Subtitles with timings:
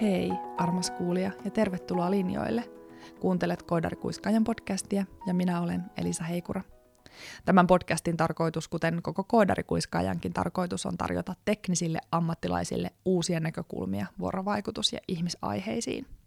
[0.00, 2.64] Hei, armas kuulija ja tervetuloa linjoille.
[3.20, 6.62] Kuuntelet Koodarikuiskaajan podcastia ja minä olen Elisa Heikura.
[7.44, 14.98] Tämän podcastin tarkoitus, kuten koko Koodarikuiskaajankin tarkoitus, on tarjota teknisille ammattilaisille uusia näkökulmia vuorovaikutus- ja
[15.08, 16.06] ihmisaiheisiin–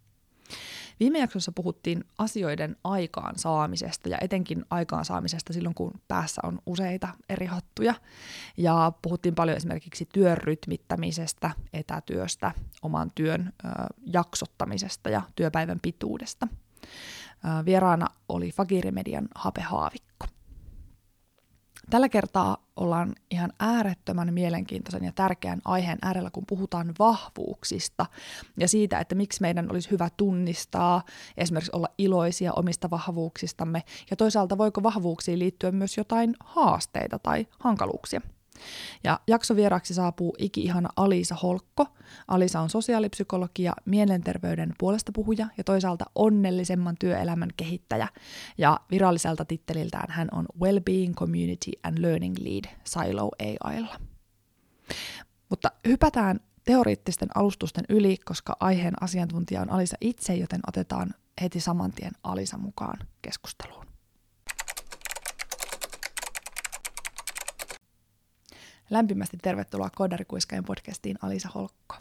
[1.02, 7.08] Viime jaksossa puhuttiin asioiden aikaan saamisesta ja etenkin aikaan saamisesta silloin, kun päässä on useita
[7.30, 7.94] eri hattuja.
[8.58, 13.70] Ja puhuttiin paljon esimerkiksi työn rytmittämisestä, etätyöstä, oman työn ö,
[14.06, 16.48] jaksottamisesta ja työpäivän pituudesta.
[16.52, 20.28] Ö, vieraana oli Fagirimedian Hape Haavikko.
[21.92, 28.06] Tällä kertaa ollaan ihan äärettömän mielenkiintoisen ja tärkeän aiheen äärellä, kun puhutaan vahvuuksista
[28.58, 31.04] ja siitä, että miksi meidän olisi hyvä tunnistaa,
[31.38, 38.22] esimerkiksi olla iloisia omista vahvuuksistamme, ja toisaalta voiko vahvuuksiin liittyä myös jotain haasteita tai hankaluuksia.
[39.04, 41.88] Ja jaksovieraaksi saapuu iki-ihana Alisa Holkko.
[42.28, 48.08] Alisa on sosiaalipsykologi ja mielenterveyden puolesta puhuja ja toisaalta onnellisemman työelämän kehittäjä.
[48.58, 53.32] Ja viralliselta titteliltään hän on Wellbeing Community and Learning Lead Silo
[53.64, 54.00] AIlla.
[55.50, 61.92] Mutta hypätään teoriittisten alustusten yli, koska aiheen asiantuntija on Alisa itse, joten otetaan heti saman
[61.92, 63.91] tien Alisa mukaan keskusteluun.
[68.92, 71.96] Lämpimästi tervetuloa Koodarikuiskajan podcastiin Alisa Holkko.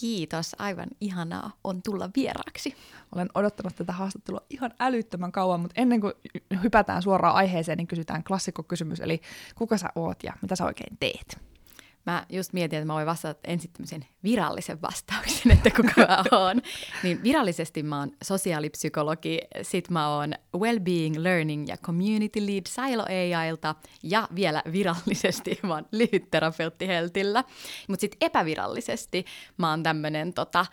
[0.00, 2.74] Kiitos, aivan ihanaa on tulla vieraaksi.
[3.14, 6.12] Olen odottanut tätä haastattelua ihan älyttömän kauan, mutta ennen kuin
[6.62, 9.20] hypätään suoraan aiheeseen, niin kysytään klassikkokysymys, eli
[9.54, 11.40] kuka sä oot ja mitä sä oikein teet?
[12.06, 16.62] Mä just mietin, että mä voin vastata ensin tämmöisen virallisen vastauksen, että kuka mä oon.
[17.02, 23.04] Niin virallisesti mä oon sosiaalipsykologi, sit mä oon Wellbeing Learning ja Community Lead Silo
[23.38, 27.44] AIlta ja vielä virallisesti mä oon lyhytterapeutti Heltillä.
[27.88, 29.24] Mutta sitten epävirallisesti
[29.56, 30.66] mä oon tämmönen tota,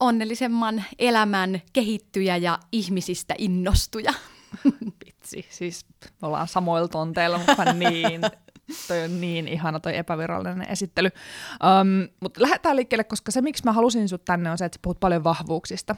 [0.00, 4.12] onnellisemman elämän kehittyjä ja ihmisistä innostuja.
[5.06, 8.20] Vitsi, siis me ollaan samoilla tonteilla, mutta niin
[8.88, 11.08] toi on niin ihana toi epävirallinen esittely.
[11.52, 14.80] Um, Mutta lähdetään liikkeelle, koska se, miksi mä halusin sut tänne, on se, että sä
[14.82, 15.96] puhut paljon vahvuuksista.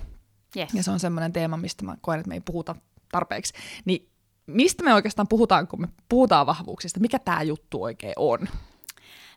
[0.56, 0.74] Yes.
[0.74, 2.74] Ja se on semmoinen teema, mistä mä koen, että me ei puhuta
[3.12, 3.52] tarpeeksi.
[3.84, 4.10] Niin
[4.46, 7.00] mistä me oikeastaan puhutaan, kun me puhutaan vahvuuksista?
[7.00, 8.38] Mikä tämä juttu oikein on?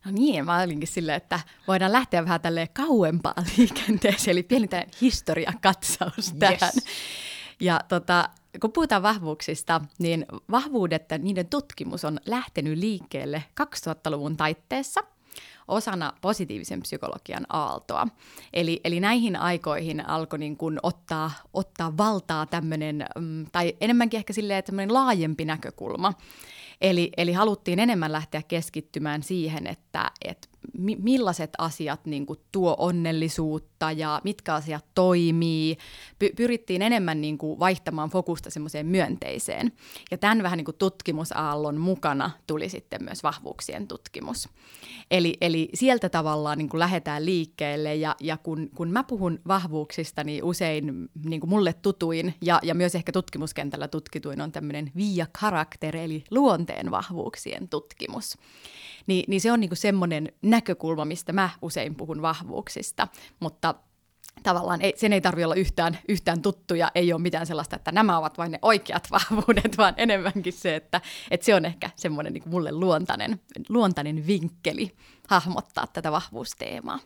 [0.06, 4.68] No niin, mä olinkin silleen, että voidaan lähteä vähän tälle kauempaa liikenteeseen, eli pieni
[5.02, 6.58] historiakatsaus tähän.
[6.62, 6.86] Yes.
[7.64, 8.30] Ja tota,
[8.62, 15.04] kun puhutaan vahvuuksista, niin vahvuudet niiden tutkimus on lähtenyt liikkeelle 2000-luvun taitteessa
[15.68, 18.08] osana positiivisen psykologian aaltoa.
[18.54, 24.34] Eli, eli näihin aikoihin alkoi niin kuin ottaa, ottaa valtaa tämmöinen, mm, tai enemmänkin ehkä
[24.34, 26.14] silleen, että laajempi näkökulma.
[26.82, 30.48] Eli, eli haluttiin enemmän lähteä keskittymään siihen, että, että
[30.78, 35.78] mi- millaiset asiat niin kuin, tuo onnellisuutta ja mitkä asiat toimii.
[36.24, 39.72] Py- pyrittiin enemmän niin kuin, vaihtamaan fokusta semmoiseen myönteiseen.
[40.12, 44.50] Ja tämän vähän niin kuin, tutkimusaallon mukana tuli sitten myös vahvuuksien tutkimus.
[45.12, 50.24] Eli, eli sieltä tavallaan niin kuin, lähdetään liikkeelle ja, ja kun, kun mä puhun vahvuuksista,
[50.24, 55.28] niin usein niin kuin mulle tutuin ja, ja myös ehkä tutkimuskentällä tutkituin on tämmöinen via
[55.40, 58.38] karakter eli luonteen vahvuuksien tutkimus
[59.08, 63.08] niin, niin se on niinku semmoinen näkökulma, mistä mä usein puhun vahvuuksista,
[63.40, 63.76] mutta
[64.44, 68.18] tavallaan ei, sen ei tarvitse olla yhtään, yhtään tuttuja, ei ole mitään sellaista, että nämä
[68.18, 72.44] ovat vain ne oikeat vahvuudet, vaan enemmänkin se, että, että se on ehkä semmoinen niin
[72.46, 74.96] mulle luontainen, luontainen vinkkeli
[75.28, 77.00] hahmottaa tätä vahvuusteemaa.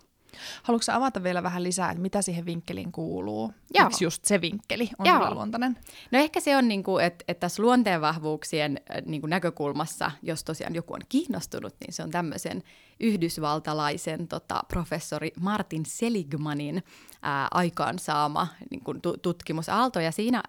[0.64, 3.54] Haluatko avata vielä vähän lisää, että mitä siihen vinkkeliin kuuluu?
[3.74, 3.86] Joo.
[3.86, 5.34] Miksi just se vinkkeli on Joo.
[5.34, 5.78] luontainen?
[6.12, 10.44] No ehkä se on, niin kuin, että, että tässä luonteenvahvuuksien äh, niin kuin näkökulmassa, jos
[10.44, 12.64] tosiaan joku on kiinnostunut, niin se on tämmöisen
[13.00, 16.84] yhdysvaltalaisen tota, professori Martin Seligmanin
[17.22, 20.44] ää, aikaansaama niin kuin tutkimusaalto, ja siinä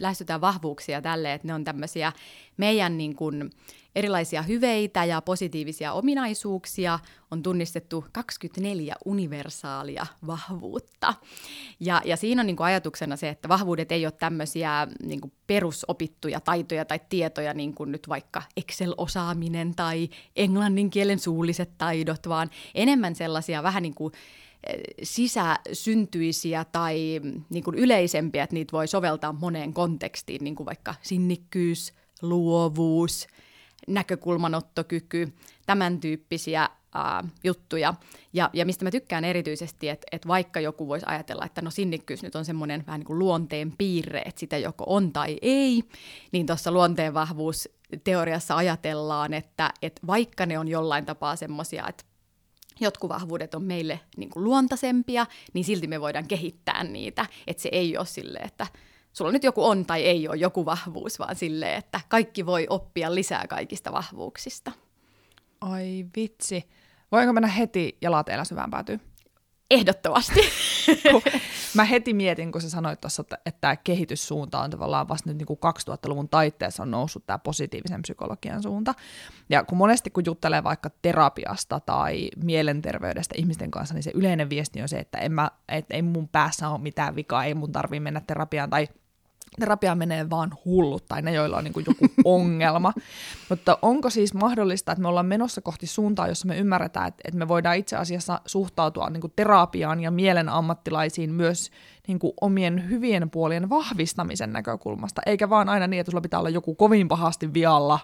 [0.00, 2.12] lähestytään vahvuuksia tälle, että ne on tämmöisiä
[2.56, 3.50] meidän niin kuin,
[3.96, 6.98] erilaisia hyveitä ja positiivisia ominaisuuksia,
[7.30, 11.14] on tunnistettu 24 universaalia vahvuutta.
[11.80, 15.32] Ja, ja siinä on niin kuin ajatuksena se, että vahvuudet ei ole tämmöisiä niin kuin
[15.46, 22.50] perusopittuja taitoja tai tietoja, niin kuin nyt vaikka Excel-osaaminen tai englannin kielen suulliset taidot, vaan
[22.74, 24.12] enemmän sellaisia vähän niin kuin
[24.66, 27.20] eh, sisäsyntyisiä tai
[27.50, 31.92] niin kuin yleisempiä, että niitä voi soveltaa moneen kontekstiin, niin kuin vaikka sinnikkyys,
[32.22, 33.26] luovuus,
[33.86, 35.32] näkökulmanottokyky,
[35.66, 37.94] tämän tyyppisiä uh, juttuja.
[38.32, 42.22] Ja, ja mistä mä tykkään erityisesti, että, että vaikka joku voisi ajatella, että no sinnikkyys
[42.22, 45.82] nyt on semmoinen vähän niin kuin luonteen piirre, että sitä joko on tai ei,
[46.32, 47.68] niin tuossa luonteen vahvuus
[48.04, 52.04] teoriassa ajatellaan, että, että vaikka ne on jollain tapaa semmoisia, että
[52.80, 57.26] jotkut vahvuudet on meille niin kuin luontaisempia, niin silti me voidaan kehittää niitä.
[57.46, 58.66] Että se ei ole sille, että
[59.16, 63.14] sulla nyt joku on tai ei ole joku vahvuus, vaan sille, että kaikki voi oppia
[63.14, 64.72] lisää kaikista vahvuuksista.
[65.60, 66.68] Ai vitsi.
[67.12, 69.00] Voinko mennä heti ja laateella syvään päätyy?
[69.70, 70.40] Ehdottomasti.
[71.74, 75.38] Mä heti mietin, kun sä sanoit tuossa, että, että tämä kehityssuunta on tavallaan vasta nyt
[75.38, 75.58] niin kuin
[75.90, 78.94] 2000-luvun taitteessa on noussut tämä positiivisen psykologian suunta.
[79.48, 84.82] Ja kun monesti kun juttelee vaikka terapiasta tai mielenterveydestä ihmisten kanssa, niin se yleinen viesti
[84.82, 88.00] on se, että, en mä, että ei mun päässä ole mitään vikaa, ei mun tarvii
[88.00, 88.88] mennä terapiaan tai
[89.60, 92.92] terapia menee vaan hullut tai ne, joilla on niin joku ongelma.
[93.48, 97.38] Mutta onko siis mahdollista, että me ollaan menossa kohti suuntaa, jossa me ymmärretään, että, että
[97.38, 101.70] me voidaan itse asiassa suhtautua niin terapiaan ja mielen ammattilaisiin myös
[102.08, 106.74] niin omien hyvien puolien vahvistamisen näkökulmasta, eikä vaan aina niin, että sulla pitää olla joku
[106.74, 107.98] kovin pahasti vialla,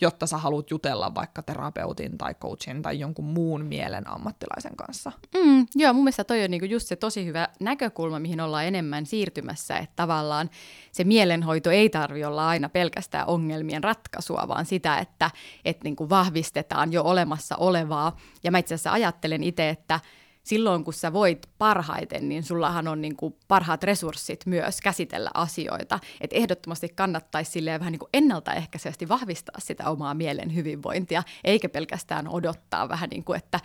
[0.00, 5.12] jotta sä haluat jutella vaikka terapeutin tai coachin tai jonkun muun mielen ammattilaisen kanssa.
[5.34, 9.06] Mm, joo, mun mielestä toi on niinku just se tosi hyvä näkökulma, mihin ollaan enemmän
[9.06, 10.50] siirtymässä, että tavallaan
[10.92, 15.30] se mielenhoito ei tarvi olla aina pelkästään ongelmien ratkaisua, vaan sitä, että
[15.64, 18.16] et niinku vahvistetaan jo olemassa olevaa.
[18.44, 20.00] Ja mä itse asiassa ajattelen itse, että
[20.44, 26.00] silloin kun sä voit parhaiten, niin sullahan on niin kuin parhaat resurssit myös käsitellä asioita.
[26.20, 32.28] Et ehdottomasti kannattaisi silleen vähän niin kuin ennaltaehkäisesti vahvistaa sitä omaa mielen hyvinvointia, eikä pelkästään
[32.28, 33.60] odottaa vähän niin kuin, että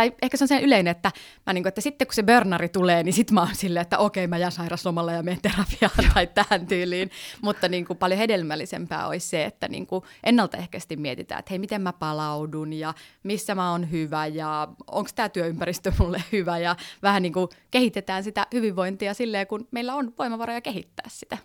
[0.00, 1.12] tai ehkä se on sen yleinen, että,
[1.46, 3.98] mä niin kuin, että sitten kun se burnari tulee, niin sitten mä oon silleen, että
[3.98, 7.10] okei, mä jään sairaslomalla ja menen terapiaan tai tähän tyyliin.
[7.42, 11.82] Mutta niin kuin paljon hedelmällisempää olisi se, että niin kuin ennaltaehkäisesti mietitään, että hei, miten
[11.82, 17.22] mä palaudun ja missä mä oon hyvä ja onko tämä työympäristö mulle hyvä ja vähän
[17.22, 21.38] niin kuin kehitetään sitä hyvinvointia silleen, kun meillä on voimavaroja kehittää sitä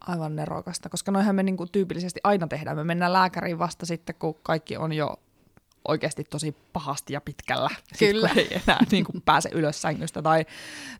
[0.00, 2.76] aivan nerokasta, koska noihän me niinku tyypillisesti aina tehdään.
[2.76, 5.16] Me mennään lääkäriin vasta sitten, kun kaikki on jo
[5.88, 8.28] oikeasti tosi pahasti ja pitkällä, Kyllä.
[8.28, 10.22] Sit, ei enää niin kuin, pääse ylös sängystä.
[10.22, 10.46] Tai,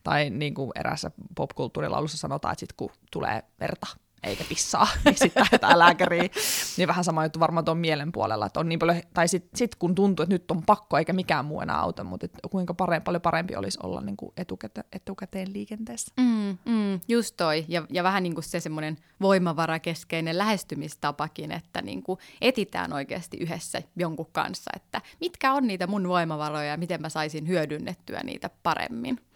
[0.04, 3.86] tai niin kuin erässä popkulttuurilaulussa sanotaan, että sit kun tulee verta
[4.22, 6.30] eikä pissaa, niin sitten lähdetään lääkäriin.
[6.76, 9.74] Niin vähän sama juttu varmaan tuon mielen puolella, että on niin paljon, tai sitten sit
[9.74, 13.04] kun tuntuu, että nyt on pakko eikä mikään muu enää auta, mutta et kuinka parempi,
[13.04, 16.12] paljon parempi olisi olla niin kuin etukäte, etukäteen liikenteessä.
[16.20, 22.02] Mm, mm, just toi, ja, ja vähän niin kuin se semmoinen voimavarakeskeinen lähestymistapakin, että niin
[22.02, 27.08] kuin etitään oikeasti yhdessä jonkun kanssa, että mitkä on niitä mun voimavaroja ja miten mä
[27.08, 29.27] saisin hyödynnettyä niitä paremmin.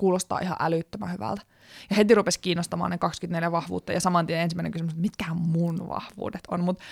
[0.00, 1.42] Kuulostaa ihan älyttömän hyvältä.
[1.90, 5.88] Ja heti rupesi kiinnostamaan ne 24 vahvuutta ja saman tien ensimmäinen kysymys, että mitkä mun
[5.88, 6.84] vahvuudet on, mutta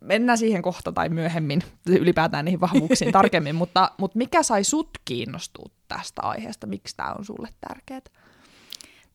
[0.00, 5.70] mennään siihen kohta tai myöhemmin ylipäätään niihin vahvuuksiin tarkemmin, mutta, mutta mikä sai sut kiinnostua
[5.88, 8.00] tästä aiheesta, miksi tämä on sulle tärkeää?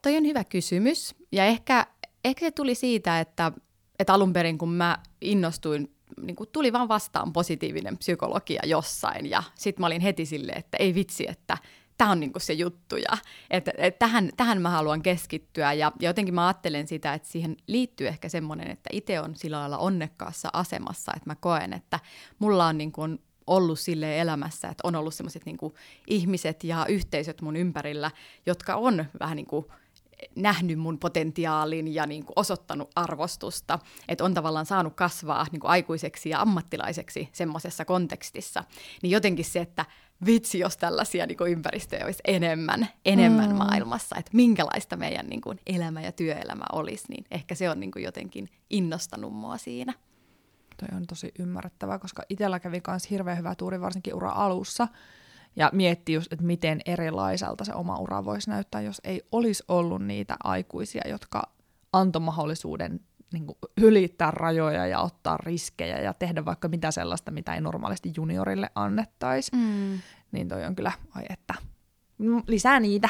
[0.01, 1.87] Toi on hyvä kysymys ja ehkä,
[2.25, 3.51] ehkä se tuli siitä, että,
[3.99, 9.43] että alun perin kun mä innostuin niin kuin tuli vaan vastaan positiivinen psykologia jossain ja
[9.55, 11.57] sitten mä olin heti silleen, että ei vitsi, että
[11.97, 13.17] tämä on niinku se juttu ja
[13.49, 17.57] että, et tähän, tähän mä haluan keskittyä ja, ja jotenkin mä ajattelen sitä, että siihen
[17.67, 21.99] liittyy ehkä semmoinen, että itse on sillä lailla onnekkaassa asemassa, että mä koen, että
[22.39, 23.01] mulla on niinku
[23.47, 25.73] ollut sille elämässä, että on ollut sellaiset niinku
[26.07, 28.11] ihmiset ja yhteisöt mun ympärillä,
[28.45, 29.47] jotka on vähän niin
[30.35, 35.71] nähnyt mun potentiaalin ja niin kuin osoittanut arvostusta, että on tavallaan saanut kasvaa niin kuin
[35.71, 38.63] aikuiseksi ja ammattilaiseksi semmoisessa kontekstissa,
[39.01, 39.85] niin jotenkin se, että
[40.25, 43.55] vitsi, jos tällaisia niin kuin ympäristöjä olisi enemmän, enemmän mm.
[43.55, 47.91] maailmassa, että minkälaista meidän niin kuin, elämä ja työelämä olisi, niin ehkä se on niin
[47.91, 49.93] kuin, jotenkin innostanut mua siinä.
[50.77, 54.87] Toi on tosi ymmärrettävää, koska itsellä kävi myös hirveän hyvä tuuri varsinkin ura alussa,
[55.55, 60.01] ja mietti just, että miten erilaiselta se oma ura voisi näyttää, jos ei olisi ollut
[60.01, 61.43] niitä aikuisia, jotka
[61.93, 62.99] antoi mahdollisuuden
[63.33, 68.11] niin kuin ylittää rajoja ja ottaa riskejä ja tehdä vaikka mitä sellaista, mitä ei normaalisti
[68.17, 69.55] juniorille annettaisi.
[69.55, 69.99] Mm.
[70.31, 71.53] Niin toi on kyllä, ai että,
[72.47, 73.09] lisää niitä.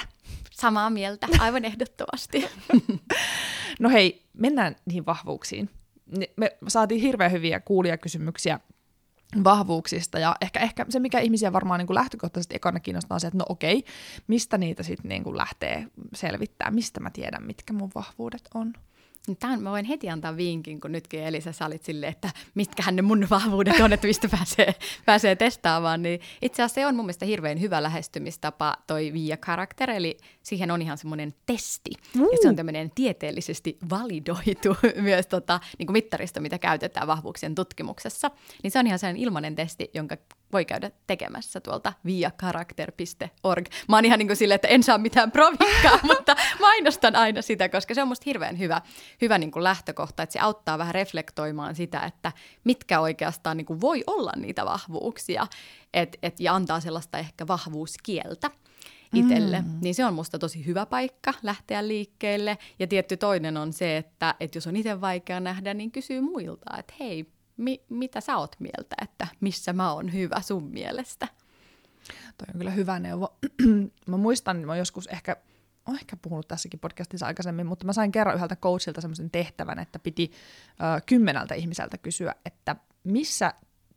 [0.52, 2.50] Samaa mieltä, aivan ehdottomasti.
[3.80, 5.70] no hei, mennään niihin vahvuuksiin.
[6.38, 8.60] Me saatiin hirveän hyviä kuulijakysymyksiä
[9.44, 13.28] vahvuuksista, ja ehkä, ehkä se, mikä ihmisiä varmaan niin kuin lähtökohtaisesti ekana kiinnostaa, on se,
[13.28, 13.84] että no okei,
[14.28, 18.74] mistä niitä sitten niin kuin lähtee selvittämään, mistä mä tiedän, mitkä mun vahvuudet on.
[19.28, 22.96] Niin tämän mä voin heti antaa vinkin, kun nytkin Elisa sä olit silleen, että mitkähän
[22.96, 24.76] ne mun vahvuudet on, että mistä pääsee,
[25.06, 26.02] pääsee testaamaan.
[26.02, 30.72] Niin itse asiassa se on mun mielestä hirveän hyvä lähestymistapa toi Via Character, eli siihen
[30.72, 31.92] on ihan semmoinen testi.
[32.20, 32.32] Uh.
[32.32, 38.32] Ja se on tämmöinen tieteellisesti validoitu myös tota, niin kuin mittaristo, mitä käytetään vahvuuksien tutkimuksessa.
[38.64, 40.18] Niin se on ihan sellainen ilmainen testi, jonka
[40.54, 43.66] voi käydä tekemässä tuolta viakarakter.org.
[43.90, 47.70] Mä oon ihan niin kuin silleen, että en saa mitään provikkaa, mutta mainostan aina sitä,
[47.70, 48.82] koska se on musta hirveän hyvä,
[49.22, 52.32] hyvä niin kuin lähtökohta, että se auttaa vähän reflektoimaan sitä, että
[52.64, 55.48] mitkä oikeastaan niin kuin voi olla niitä vahvuuksia
[55.94, 58.52] et, et, ja antaa sellaista ehkä vahvuuskieltä
[59.14, 59.80] itselle, mm.
[59.82, 62.58] niin se on musta tosi hyvä paikka lähteä liikkeelle.
[62.80, 66.78] Ja tietty toinen on se, että, että jos on itse vaikea nähdä, niin kysyy muilta,
[66.78, 67.26] että hei,
[67.58, 71.28] mi, mitä sä oot mieltä, että missä mä oon hyvä sun mielestä?
[72.38, 73.38] Toi on kyllä hyvä neuvo.
[74.08, 75.38] mä muistan, mä joskus ehkä,
[75.88, 80.00] olen ehkä puhunut tässäkin podcastissa aikaisemmin, mutta mä sain kerran yhdeltä coachilta semmoisen tehtävän, että
[80.00, 80.32] piti
[80.72, 83.54] ö, kymmeneltä ihmiseltä kysyä, että missä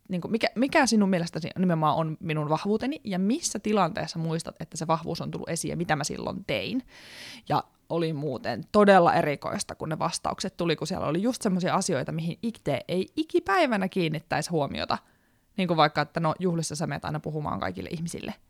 [0.08, 4.76] niin kuin mikä, mikä sinun mielestäsi nimenomaan on minun vahvuuteni ja missä tilanteessa muistat, että
[4.76, 6.82] se vahvuus on tullut esiin ja mitä mä silloin tein.
[7.48, 12.12] Ja oli muuten todella erikoista, kun ne vastaukset tuli, kun siellä oli just semmoisia asioita,
[12.12, 14.98] mihin itse ei ikipäivänä kiinnittäisi huomiota.
[15.56, 18.34] Niin kuin vaikka, että no juhlissa sä menet aina puhumaan kaikille ihmisille–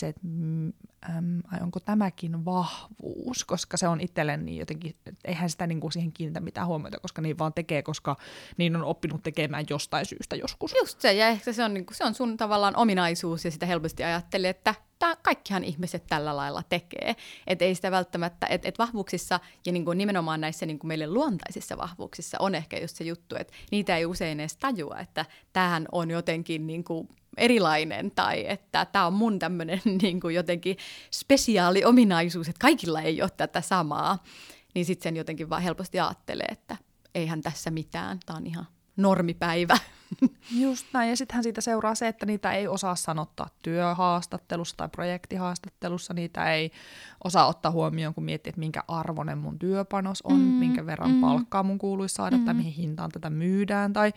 [0.00, 0.72] se, että mm,
[1.16, 6.12] äm, onko tämäkin vahvuus, koska se on itselleen niin jotenkin, eihän sitä niin kuin siihen
[6.12, 8.16] kiinnitä mitään huomiota, koska niin vaan tekee, koska
[8.56, 10.74] niin on oppinut tekemään jostain syystä joskus.
[10.80, 13.66] Just se, ja ehkä se on, niin kuin, se on sun tavallaan ominaisuus, ja sitä
[13.66, 17.16] helposti ajattelee, että tää, kaikkihan ihmiset tällä lailla tekee.
[17.46, 21.06] Että ei sitä välttämättä, että et vahvuuksissa ja niin kuin nimenomaan näissä niin kuin meille
[21.06, 25.86] luontaisissa vahvuuksissa on ehkä just se juttu, että niitä ei usein edes tajua, että tämähän
[25.92, 30.76] on jotenkin niin kuin erilainen tai että tämä on mun tämmöinen niin kuin jotenkin
[31.10, 34.22] spesiaali ominaisuus, että kaikilla ei ole tätä samaa,
[34.74, 36.76] niin sitten sen jotenkin vaan helposti ajattelee, että
[37.14, 38.66] eihän tässä mitään, tämä on ihan
[38.96, 39.78] normipäivä.
[40.62, 46.14] Just näin, ja sittenhän siitä seuraa se, että niitä ei osaa sanottaa työhaastattelussa tai projektihaastattelussa,
[46.14, 46.72] niitä ei
[47.24, 51.20] osaa ottaa huomioon, kun miettii, että minkä arvoinen mun työpanos on, mm, minkä verran mm.
[51.20, 52.44] palkkaa mun kuuluisi saada, mm.
[52.44, 54.12] tai mihin hintaan tätä myydään, tai,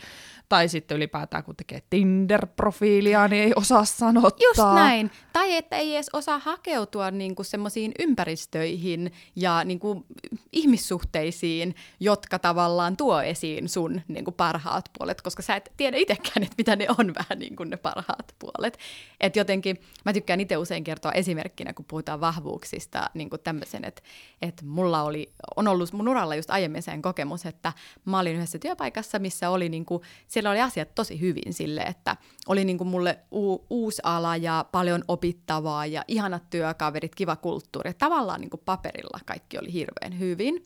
[0.49, 4.47] tai sitten ylipäätään, kun tekee Tinder-profiilia, niin ei osaa sanottaa.
[4.47, 10.05] Just näin, tai että ei edes osaa hakeutua niinku semmoisiin ympäristöihin ja niinku
[10.51, 16.55] ihmissuhteisiin, jotka tavallaan tuo esiin sun niinku parhaat puolet, koska sä et tiedä itsekään, että
[16.57, 18.77] mitä ne on vähän niin kuin ne parhaat puolet.
[19.19, 24.01] Että jotenkin, mä tykkään itse usein kertoa esimerkkinä, kun puhutaan vahvuuksista, niin kuin tämmöisen, että,
[24.41, 27.73] että mulla oli, on ollut mun uralla just aiemmin sen kokemus, että
[28.05, 32.17] mä olin yhdessä työpaikassa, missä oli niin kuin, siellä oli asiat tosi hyvin sille, että
[32.47, 37.89] oli niin kuin mulle u- uusi ala ja paljon opittavaa ja ihanat työkaverit, kiva kulttuuri.
[37.89, 40.65] Ja tavallaan niin kuin paperilla kaikki oli hirveän hyvin.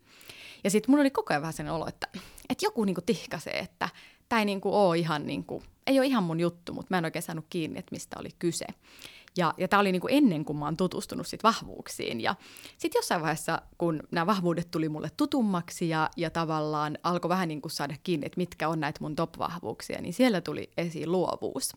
[0.64, 2.08] Ja sitten mulla oli koko ajan vähän sen olo, että,
[2.50, 3.90] että joku niin kuin tihkasee, että
[4.30, 6.98] tämä ei niin kuin ole ihan, niin kuin, ei ole ihan mun juttu, mutta mä
[6.98, 8.66] en oikein saanut kiinni, että mistä oli kyse.
[9.38, 12.22] Ja, ja tämä oli niin kuin ennen kuin mä oon tutustunut sit vahvuuksiin.
[12.22, 12.36] Ja
[12.78, 17.62] sitten jossain vaiheessa, kun nämä vahvuudet tuli mulle tutummaksi ja, ja tavallaan alkoi vähän niin
[17.62, 21.74] kuin saada kiinni, että mitkä on näitä mun top-vahvuuksia, niin siellä tuli esiin luovuus.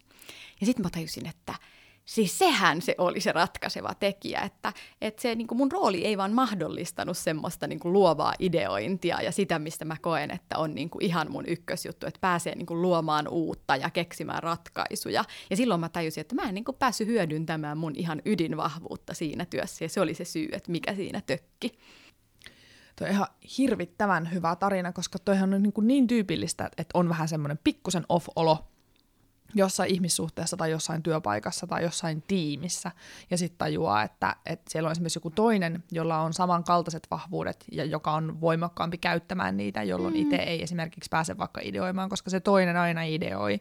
[0.60, 1.54] Ja sitten mä tajusin, että–
[2.04, 6.18] siis sehän se oli se ratkaiseva tekijä, että, että se niin kuin mun rooli ei
[6.18, 10.90] vaan mahdollistanut semmoista niin kuin luovaa ideointia ja sitä, mistä mä koen, että on niin
[10.90, 15.24] kuin ihan mun ykkösjuttu, että pääsee niin kuin luomaan uutta ja keksimään ratkaisuja.
[15.50, 19.44] Ja silloin mä tajusin, että mä en niin kuin päässyt hyödyntämään mun ihan ydinvahvuutta siinä
[19.44, 21.78] työssä ja se oli se syy, että mikä siinä tökki.
[22.96, 23.26] Tuo on ihan
[23.58, 28.04] hirvittävän hyvä tarina, koska toihan on niin, kuin niin tyypillistä, että on vähän semmoinen pikkusen
[28.08, 28.70] off-olo
[29.54, 32.92] jossain ihmissuhteessa tai jossain työpaikassa tai jossain tiimissä
[33.30, 37.84] ja sitten tajuaa, että, että siellä on esimerkiksi joku toinen, jolla on samankaltaiset vahvuudet ja
[37.84, 40.20] joka on voimakkaampi käyttämään niitä, jolloin mm.
[40.20, 43.60] itse ei esimerkiksi pääse vaikka ideoimaan, koska se toinen aina ideoi.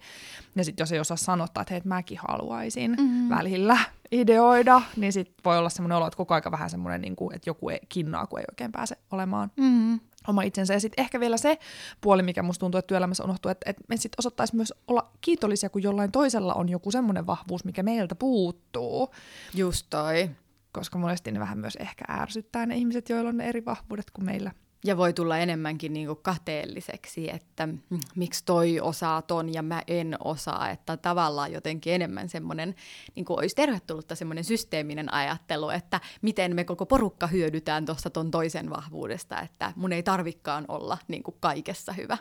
[0.56, 3.30] Ja sitten jos ei osaa sanottaa, että hei, että mäkin haluaisin mm.
[3.30, 3.78] välillä
[4.12, 7.50] ideoida, niin sitten voi olla semmoinen olo, että koko aika vähän semmoinen, niin kuin, että
[7.50, 9.52] joku ei kinnaa, kun ei oikein pääse olemaan.
[9.58, 10.00] Mm
[10.30, 10.74] oma itsensä.
[10.74, 11.58] Ja sitten ehkä vielä se
[12.02, 15.70] puoli, mikä musta tuntuu, että työelämässä unohtuu, että, että me sitten osattaisiin myös olla kiitollisia,
[15.70, 19.14] kun jollain toisella on joku semmoinen vahvuus, mikä meiltä puuttuu.
[19.54, 20.30] Just toi.
[20.72, 24.26] Koska monesti ne vähän myös ehkä ärsyttää ne ihmiset, joilla on ne eri vahvuudet kuin
[24.26, 24.52] meillä.
[24.86, 29.82] Ja voi tulla enemmänkin niin kuin kateelliseksi, että mm, miksi toi osaa ton ja mä
[29.88, 30.70] en osaa.
[30.70, 32.76] Että tavallaan jotenkin enemmän semmoinen,
[33.16, 38.32] niin kuin olisi tervetullutta semmoinen systeeminen ajattelu, että miten me koko porukka hyödytään tuosta ton
[38.32, 42.18] toisen vahvuudesta, että mun ei tarvikaan olla niin kuin kaikessa hyvä.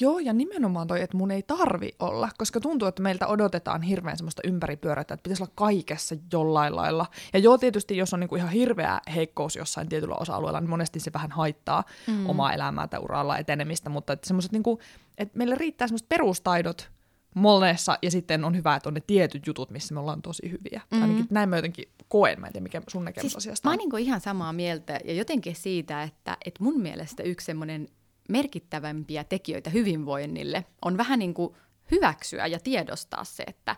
[0.00, 4.16] Joo, ja nimenomaan toi, että mun ei tarvi olla, koska tuntuu, että meiltä odotetaan hirveän
[4.16, 7.06] semmoista ympäripyörätä, että pitäisi olla kaikessa jollain lailla.
[7.32, 11.00] Ja joo, tietysti jos on niin kuin ihan hirveä heikkous jossain tietyllä osa-alueella, niin monesti
[11.00, 12.30] se vähän haittaa helpottaa mm.
[12.30, 14.78] omaa elämää tai uralla etenemistä, mutta että semmoiset niin kuin,
[15.18, 16.90] että meille riittää semmoiset perustaidot
[17.34, 20.80] monessa, ja sitten on hyvä, että on ne tietyt jutut, missä me ollaan tosi hyviä.
[20.90, 21.02] Mm.
[21.02, 23.78] Ainakin näin mä jotenkin koen, mä en tiedä mikä sun näkemys siis asiasta Mä oon
[23.78, 27.88] niin ihan samaa mieltä, ja jotenkin siitä, että, että mun mielestä yksi semmoinen
[28.28, 31.54] merkittävämpiä tekijöitä hyvinvoinnille on vähän niin kuin
[31.90, 33.76] hyväksyä ja tiedostaa se, että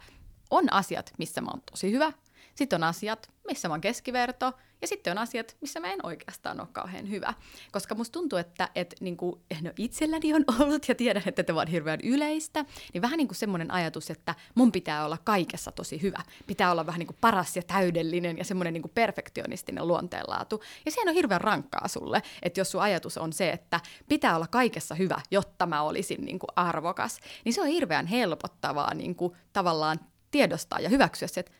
[0.50, 2.12] on asiat, missä mä oon tosi hyvä,
[2.54, 4.52] sitten on asiat, missä mä oon keskiverto,
[4.84, 7.34] ja sitten on asiat, missä mä en oikeastaan ole kauhean hyvä.
[7.72, 11.60] Koska musta tuntuu, että et, niin kuin, no itselläni on ollut, ja tiedän, että tämä
[11.60, 16.02] on hirveän yleistä, niin vähän niin kuin semmoinen ajatus, että mun pitää olla kaikessa tosi
[16.02, 16.18] hyvä.
[16.46, 20.62] Pitää olla vähän niin kuin paras ja täydellinen ja semmoinen niin kuin perfektionistinen luonteenlaatu.
[20.84, 24.46] Ja sehän on hirveän rankkaa sulle, että jos sun ajatus on se, että pitää olla
[24.46, 29.32] kaikessa hyvä, jotta mä olisin niin kuin arvokas, niin se on hirveän helpottavaa niin kuin,
[29.52, 30.00] tavallaan
[30.30, 31.52] tiedostaa ja hyväksyä se, että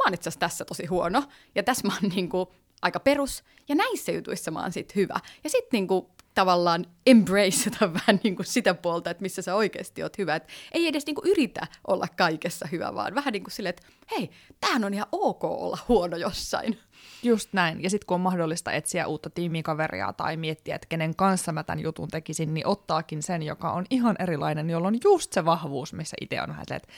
[0.00, 1.22] mä oon itse tässä tosi huono,
[1.54, 2.52] ja tässä mä oon niinku
[2.82, 5.20] aika perus, ja näissä jutuissa mä oon sit hyvä.
[5.44, 10.36] Ja sitten niinku tavallaan embraceata vähän niinku sitä puolta, että missä sä oikeasti oot hyvä.
[10.36, 14.30] Et ei edes niinku yritä olla kaikessa hyvä, vaan vähän niin kuin silleen, että hei,
[14.60, 16.78] tämähän on ihan ok olla huono jossain.
[17.22, 17.82] Just näin.
[17.82, 21.80] Ja sitten kun on mahdollista etsiä uutta tiimikaveria tai miettiä, että kenen kanssa mä tämän
[21.80, 26.16] jutun tekisin, niin ottaakin sen, joka on ihan erilainen, jolla on just se vahvuus, missä
[26.20, 26.88] itse on vähän että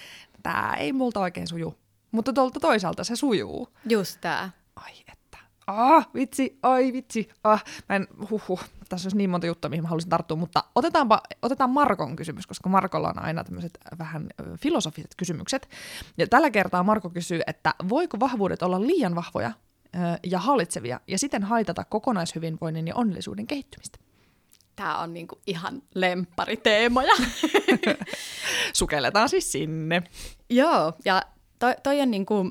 [0.42, 1.74] tämä ei multa oikein suju.
[2.12, 3.68] Mutta tuolta toisaalta se sujuu.
[3.88, 4.50] Just tää.
[4.76, 5.38] Ai että.
[5.66, 7.28] Ah, vitsi, ai vitsi.
[7.44, 8.60] Ah, mä en, huhu.
[8.88, 12.68] Tässä olisi niin monta juttua, mihin mä haluaisin tarttua, mutta otetaanpa, otetaan Markon kysymys, koska
[12.68, 14.26] Markolla on aina tämmöiset vähän
[14.58, 15.68] filosofiset kysymykset.
[16.18, 19.52] Ja tällä kertaa Marko kysyy, että voiko vahvuudet olla liian vahvoja
[20.26, 23.98] ja hallitsevia ja siten haitata kokonaishyvinvoinnin ja onnellisuuden kehittymistä?
[24.76, 27.12] Tämä on niinku ihan lemppariteemoja.
[28.74, 30.02] Sukelletaan siis sinne.
[30.50, 31.22] Joo, ja
[31.62, 32.50] toi, toi on niin kuin,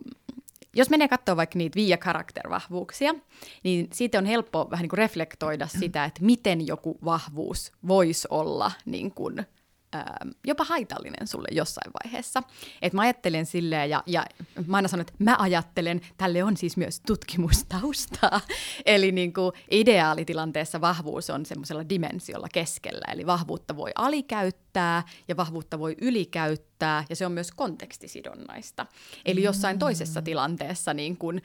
[0.75, 3.15] jos menee katsoa vaikka niitä viia karaktervahvuuksia,
[3.63, 8.71] niin siitä on helppo vähän niin kuin reflektoida sitä, että miten joku vahvuus voisi olla
[8.85, 9.45] niin kuin,
[9.95, 12.43] Ähm, jopa haitallinen sulle jossain vaiheessa.
[12.81, 14.25] Et mä ajattelen silleen, ja, ja
[14.67, 18.41] mä aina sanon, että mä ajattelen, tälle on siis myös tutkimustaustaa.
[18.85, 25.79] Eli niin kuin ideaalitilanteessa vahvuus on semmoisella dimensiolla keskellä, eli vahvuutta voi alikäyttää ja vahvuutta
[25.79, 28.85] voi ylikäyttää, ja se on myös kontekstisidonnaista.
[29.25, 31.41] Eli jossain toisessa tilanteessa niin kuin,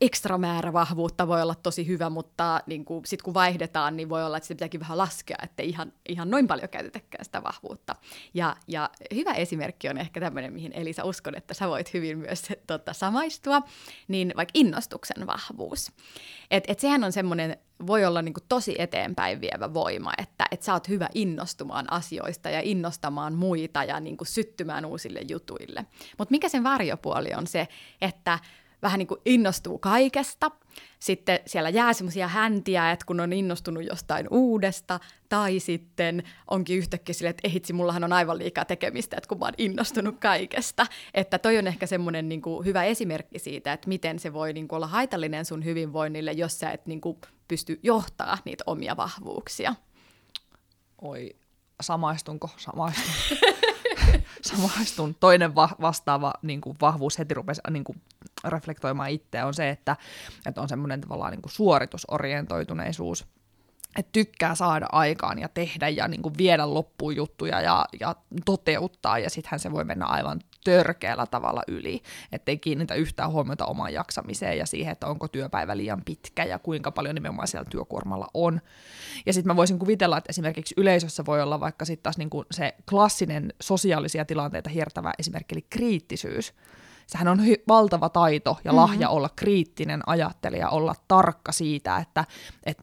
[0.00, 4.36] ekstra määrä vahvuutta voi olla tosi hyvä, mutta niin sitten kun vaihdetaan, niin voi olla,
[4.36, 7.96] että se pitääkin vähän laskea, että ihan, ihan noin paljon käytetäkään sitä vahvuutta.
[8.34, 12.48] Ja, ja hyvä esimerkki on ehkä tämmöinen, mihin Elisa uskon, että sä voit hyvin myös
[12.66, 13.62] tota, samaistua,
[14.08, 15.92] niin vaikka innostuksen vahvuus.
[16.50, 20.62] Et, et sehän on semmoinen, voi olla niin kuin tosi eteenpäin vievä voima, että et
[20.62, 25.86] sä oot hyvä innostumaan asioista ja innostamaan muita ja niin kuin syttymään uusille jutuille.
[26.18, 27.68] Mutta mikä sen varjopuoli on se,
[28.00, 28.38] että
[28.82, 30.50] vähän niin kuin innostuu kaikesta.
[30.98, 37.12] Sitten siellä jää semmoisia häntiä, että kun on innostunut jostain uudesta, tai sitten onkin yhtäkkiä
[37.12, 40.86] sille, että ehitsi, mullahan on aivan liikaa tekemistä, että kun mä oon innostunut kaikesta.
[41.14, 44.68] Että toi on ehkä semmoinen niin kuin hyvä esimerkki siitä, että miten se voi niin
[44.68, 47.18] kuin olla haitallinen sun hyvinvoinnille, jos sä et niin kuin
[47.48, 49.74] pysty johtaa niitä omia vahvuuksia.
[51.02, 51.36] Oi,
[51.82, 52.50] samaistunko?
[52.56, 53.38] Samaistun.
[54.42, 55.14] samaistun.
[55.20, 58.00] Toinen va- vastaava niin kuin vahvuus heti rupesi niin kuin
[58.44, 59.96] reflektoimaan itseä on se, että,
[60.46, 63.26] että on semmoinen tavallaan niin kuin suoritusorientoituneisuus,
[63.96, 69.18] että tykkää saada aikaan ja tehdä ja niin kuin viedä loppuun juttuja ja, ja toteuttaa,
[69.18, 74.58] ja sittenhän se voi mennä aivan törkeällä tavalla yli, ettei kiinnitä yhtään huomiota omaan jaksamiseen
[74.58, 78.60] ja siihen, että onko työpäivä liian pitkä ja kuinka paljon nimenomaan siellä työkuormalla on.
[79.26, 82.46] Ja sitten mä voisin kuvitella, että esimerkiksi yleisössä voi olla vaikka sitten taas niin kuin
[82.50, 86.54] se klassinen sosiaalisia tilanteita hiertävä esimerkki, eli kriittisyys,
[87.06, 89.16] sehän on hy- valtava taito ja lahja mm-hmm.
[89.16, 92.24] olla kriittinen ajattelija, olla tarkka siitä, että,
[92.64, 92.82] että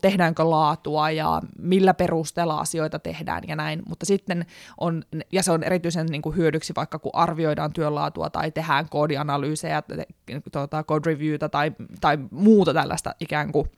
[0.00, 4.46] tehdäänkö laatua ja millä perusteella asioita tehdään ja näin, mutta sitten
[4.80, 9.82] on, ja se on erityisen niin kuin hyödyksi vaikka kun arvioidaan työlaatua tai tehdään koodianalyysejä,
[10.52, 13.70] tuota, code reviewta tai, tai muuta tällaista ikään kuin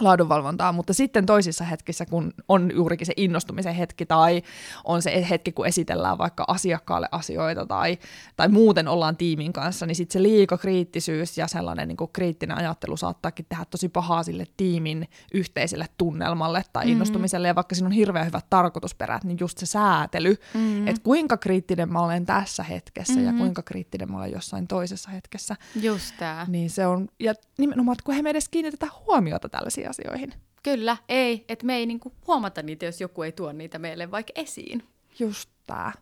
[0.00, 4.42] laadunvalvontaa, mutta sitten toisissa hetkissä, kun on juurikin se innostumisen hetki tai
[4.84, 7.98] on se hetki, kun esitellään vaikka asiakkaalle asioita tai,
[8.36, 12.96] tai muuten ollaan tiimin kanssa, niin sitten se liikakriittisyys ja sellainen niin kuin kriittinen ajattelu
[12.96, 16.92] saattaakin tehdä tosi pahaa sille tiimin yhteiselle tunnelmalle tai mm-hmm.
[16.92, 20.88] innostumiselle, ja vaikka siinä on hirveän hyvät tarkoitusperät, niin just se säätely, mm-hmm.
[20.88, 23.26] että kuinka kriittinen mä olen tässä hetkessä mm-hmm.
[23.26, 25.56] ja kuinka kriittinen mä olen jossain toisessa hetkessä.
[25.82, 26.46] Just tämä.
[26.48, 30.32] Niin se on, ja nimenomaan, kun he me edes kiinnitetään huomiota tällaisiin asioihin.
[30.62, 34.32] Kyllä, ei, että me ei niinku huomata niitä, jos joku ei tuo niitä meille vaikka
[34.36, 34.82] esiin.
[35.18, 35.92] Just tää.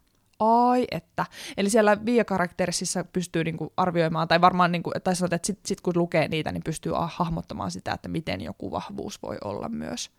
[0.41, 1.27] ai että.
[1.57, 5.93] Eli siellä Via-karakterissa pystyy niinku arvioimaan, tai varmaan, niinku, tai sanotaan, että sitten sit kun
[5.97, 10.11] lukee niitä, niin pystyy hahmottamaan sitä, että miten joku vahvuus voi olla myös.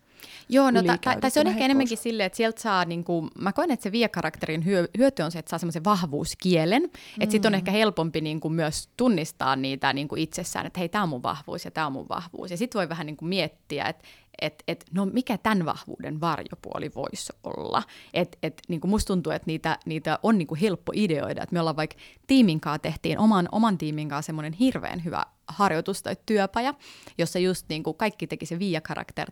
[0.48, 3.30] Joo, no tai ta, ta, se on ehkä enemmänkin silleen, että sieltä saa, niin kuin,
[3.38, 7.22] mä koen, että se Via-karakterin hyö, hyöty on se, että saa semmoisen vahvuuskielen, mm.
[7.22, 10.88] että sitten on ehkä helpompi niin kuin, myös tunnistaa niitä niin kuin itsessään, että hei,
[10.88, 12.50] tämä on mun vahvuus ja tämä on mun vahvuus.
[12.50, 14.04] Ja sitten voi vähän niin kuin miettiä, että
[14.40, 17.82] että et, no mikä tämän vahvuuden varjopuoli voisi olla.
[18.14, 21.42] Et, et, niin kuin musta tuntuu, että niitä, niitä on niin kuin helppo ideoida.
[21.42, 26.02] että me ollaan vaikka tiimin kanssa tehtiin oman, oman tiimin kanssa semmoinen hirveän hyvä harjoitus
[26.02, 26.74] tai työpaja,
[27.18, 28.80] jossa just niin kuin kaikki teki sen via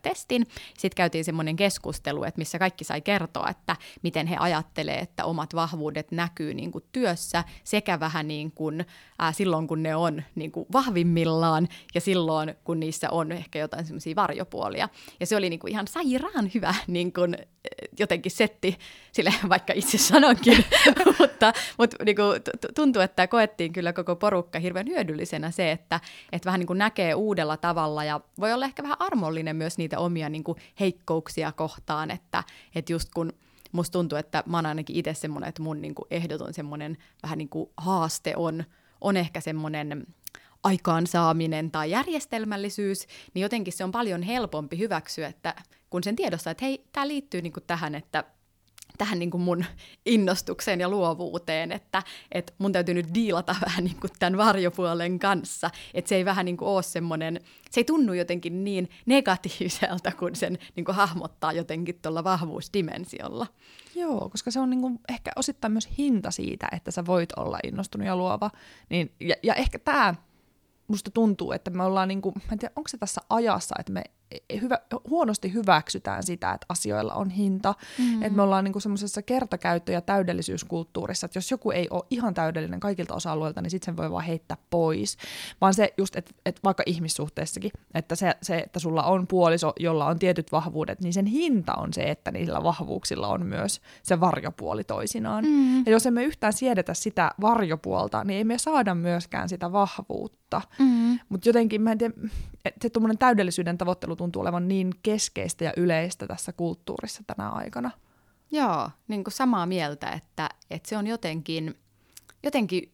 [0.01, 0.47] testin
[0.77, 5.55] Sitten käytiin semmoinen keskustelu, että missä kaikki sai kertoa, että miten he ajattelee, että omat
[5.55, 8.85] vahvuudet näkyy niin kuin työssä sekä vähän niin kuin,
[9.19, 13.85] ää, silloin, kun ne on niin kuin vahvimmillaan ja silloin, kun niissä on ehkä jotain
[13.85, 14.89] semmoisia varjopuolia.
[15.19, 17.37] Ja se oli niin kuin ihan sairaan hyvä niin kuin,
[17.99, 18.77] jotenkin setti,
[19.11, 20.65] sille vaikka itse sanonkin,
[21.19, 22.41] mutta, mutta niin kuin,
[22.75, 25.99] tuntuu, että koettiin kyllä koko porukka hirveän hyödyllisenä se, että,
[26.31, 29.99] että vähän niin kuin näkee uudella tavalla ja voi olla ehkä vähän armollinen myös niitä
[29.99, 32.43] omia niin kuin heikkouksia kohtaan, että,
[32.75, 33.33] että just kun
[33.71, 37.37] musta tuntuu, että mä oon ainakin itse semmoinen, että mun niin kuin ehdoton semmoinen vähän
[37.37, 38.63] niin kuin haaste on,
[39.01, 40.05] on ehkä semmoinen
[40.63, 45.55] aikaansaaminen tai järjestelmällisyys, niin jotenkin se on paljon helpompi hyväksyä, että
[45.95, 48.23] kun sen tiedostaa, että hei, tämä liittyy niin kuin tähän, että
[48.97, 49.65] tähän niin kuin mun
[50.05, 55.69] innostukseen ja luovuuteen, että, että mun täytyy nyt diilata vähän niin kuin tämän varjopuolen kanssa,
[55.93, 57.39] että se ei vähän niin kuin ole semmoinen,
[57.71, 63.47] se ei tunnu jotenkin niin negatiiviselta, kun sen niin kuin hahmottaa jotenkin tuolla vahvuusdimensiolla.
[63.95, 67.59] Joo, koska se on niin kuin ehkä osittain myös hinta siitä, että sä voit olla
[67.63, 68.51] innostunut ja luova.
[68.89, 70.15] Niin, ja, ja ehkä tämä
[70.87, 73.91] musta tuntuu, että me ollaan, niin kuin, mä en tiedä, onko se tässä ajassa, että
[73.91, 74.03] me
[74.61, 77.73] hyvä, huonosti hyväksytään sitä, että asioilla on hinta.
[77.99, 78.23] Mm.
[78.23, 82.79] Että me ollaan niinku semmoisessa kertakäyttö- ja täydellisyyskulttuurissa, että jos joku ei ole ihan täydellinen
[82.79, 85.17] kaikilta osa-alueilta, niin sitten sen voi vaan heittää pois.
[85.61, 90.05] Vaan se just, että et vaikka ihmissuhteessakin, että se, se, että sulla on puoliso, jolla
[90.05, 94.83] on tietyt vahvuudet, niin sen hinta on se, että niillä vahvuuksilla on myös se varjopuoli
[94.83, 95.45] toisinaan.
[95.45, 95.77] Mm.
[95.85, 100.44] Ja jos emme yhtään siedetä sitä varjopuolta, niin ei me saada myöskään sitä vahvuutta.
[100.79, 101.19] Mm.
[101.29, 102.13] Mutta jotenkin, mä en tiedä,
[102.65, 107.91] että se tuommoinen täydellisyyden tavoittelu tuntuu olevan niin keskeistä ja yleistä tässä kulttuurissa tänä aikana.
[108.51, 111.75] Joo, niin kuin samaa mieltä, että, että se on jotenkin,
[112.43, 112.91] jotenkin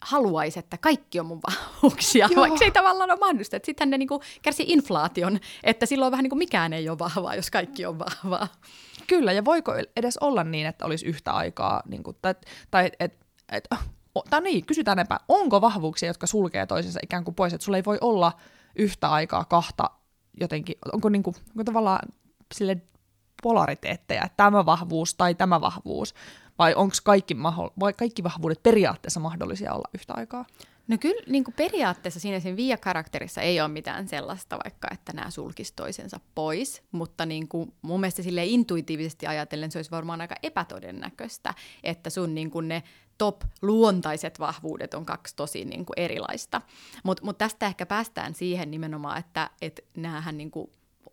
[0.00, 2.40] haluaisi, että kaikki on mun vahvuuksia, Joo.
[2.40, 3.56] vaikka se ei tavallaan ole mahdollista.
[3.56, 6.98] Että sittenhän ne niin kuin kärsii inflaation, että silloin vähän niin kuin mikään ei ole
[6.98, 8.48] vahvaa, jos kaikki on vahvaa.
[9.06, 12.34] Kyllä, ja voiko edes olla niin, että olisi yhtä aikaa, niin kuin, tai,
[12.70, 13.68] tai että et,
[14.30, 17.84] tai niin, kysytään epä, onko vahvuuksia, jotka sulkee toisensa ikään kuin pois, että sulla ei
[17.84, 18.32] voi olla
[18.76, 19.90] yhtä aikaa kahta
[20.40, 22.08] jotenkin, onko, niin kuin, onko tavallaan
[22.54, 22.76] sille
[23.42, 26.14] polariteetteja, että tämä vahvuus tai tämä vahvuus,
[26.58, 30.44] vai onko kaikki, maho- vai kaikki vahvuudet periaatteessa mahdollisia olla yhtä aikaa?
[30.88, 35.30] No kyllä niin kuin periaatteessa siinä siinä Via-karakterissa ei ole mitään sellaista, vaikka että nämä
[35.30, 40.34] sulkisi toisensa pois, mutta niin kuin mun mielestä sille intuitiivisesti ajatellen se olisi varmaan aika
[40.42, 42.82] epätodennäköistä, että sun niin kuin ne
[43.18, 46.62] top-luontaiset vahvuudet on kaksi tosi niin kuin erilaista.
[47.04, 50.70] Mutta mut tästä ehkä päästään siihen nimenomaan, että et näähän niin kuin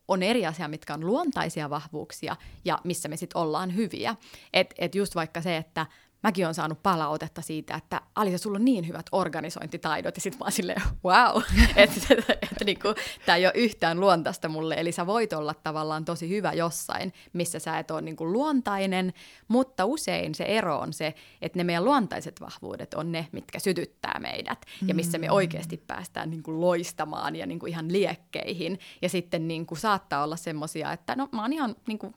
[0.07, 4.15] on eri asia, mitkä on luontaisia vahvuuksia ja missä me sitten ollaan hyviä.
[4.53, 5.85] Että et just vaikka se, että
[6.25, 10.45] mäkin on saanut palautetta siitä, että Alisa, sulla on niin hyvät organisointitaidot, ja sitten mä
[10.45, 11.41] oon silleen, wow,
[11.75, 12.87] että et, et, niinku,
[13.25, 17.59] tämä ei ole yhtään luontaista mulle, eli sä voit olla tavallaan tosi hyvä jossain, missä
[17.59, 19.13] sä et ole niinku luontainen,
[19.47, 24.19] mutta usein se ero on se, että ne meidän luontaiset vahvuudet on ne, mitkä sytyttää
[24.19, 25.33] meidät, ja missä me mm.
[25.33, 31.15] oikeasti päästään niinku loistamaan ja niinku ihan liekkeihin, ja sitten niinku saattaa olla semmoisia, että
[31.15, 32.13] no mä oon ihan niinku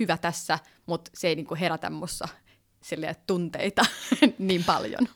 [0.00, 2.28] hyvä tässä, mutta se ei niinku herätä mussa
[2.86, 3.82] sille tunteita
[4.38, 5.08] niin paljon.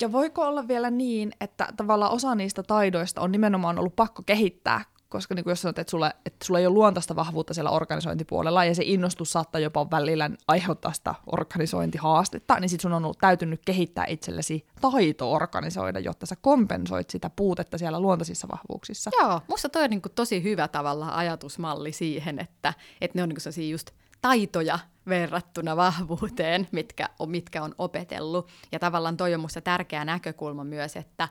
[0.00, 4.84] Ja voiko olla vielä niin, että tavallaan osa niistä taidoista on nimenomaan ollut pakko kehittää,
[5.08, 8.64] koska niin kuin jos sanot, että sulla, että sulla ei ole luontaista vahvuutta siellä organisointipuolella
[8.64, 13.60] ja se innostus saattaa jopa välillä aiheuttaa sitä organisointihaastetta, niin sitten sun on ollut täytynyt
[13.64, 19.10] kehittää itsellesi taito organisoida, jotta sä kompensoit sitä puutetta siellä luontaisissa vahvuuksissa.
[19.20, 23.28] Joo, musta toi on niin kuin tosi hyvä tavalla ajatusmalli siihen, että, että ne on
[23.28, 23.90] niin kuin just
[24.24, 28.48] taitoja verrattuna vahvuuteen, mitkä on, mitkä on opetellut.
[28.72, 31.28] Ja tavallaan toi on musta tärkeä näkökulma myös, että,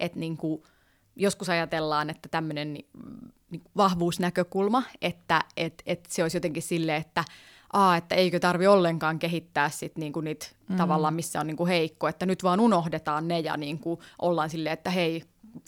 [0.00, 0.62] että niin kuin,
[1.16, 2.86] joskus ajatellaan, että tämmöinen niin
[3.76, 7.24] vahvuusnäkökulma, että et, et se olisi jotenkin sille, että
[7.72, 10.76] Aa, että eikö tarvi ollenkaan kehittää sit niinku niitä mm.
[10.76, 14.90] tavallaan, missä on niinku heikko, että nyt vaan unohdetaan ne ja niinku ollaan silleen, että
[14.90, 15.22] hei,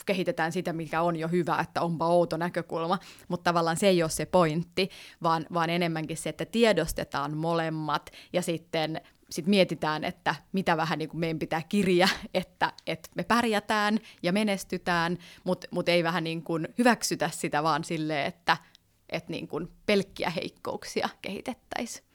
[0.05, 4.09] kehitetään sitä, mikä on jo hyvä, että onpa outo näkökulma, mutta tavallaan se ei ole
[4.09, 4.89] se pointti,
[5.23, 11.09] vaan, vaan enemmänkin se, että tiedostetaan molemmat ja sitten sitten mietitään, että mitä vähän niin
[11.09, 16.43] kuin meidän pitää kirja, että, että me pärjätään ja menestytään, mutta mut ei vähän niin
[16.43, 18.57] kuin hyväksytä sitä vaan silleen, että,
[19.09, 22.05] että niin kuin pelkkiä heikkouksia kehitettäisiin.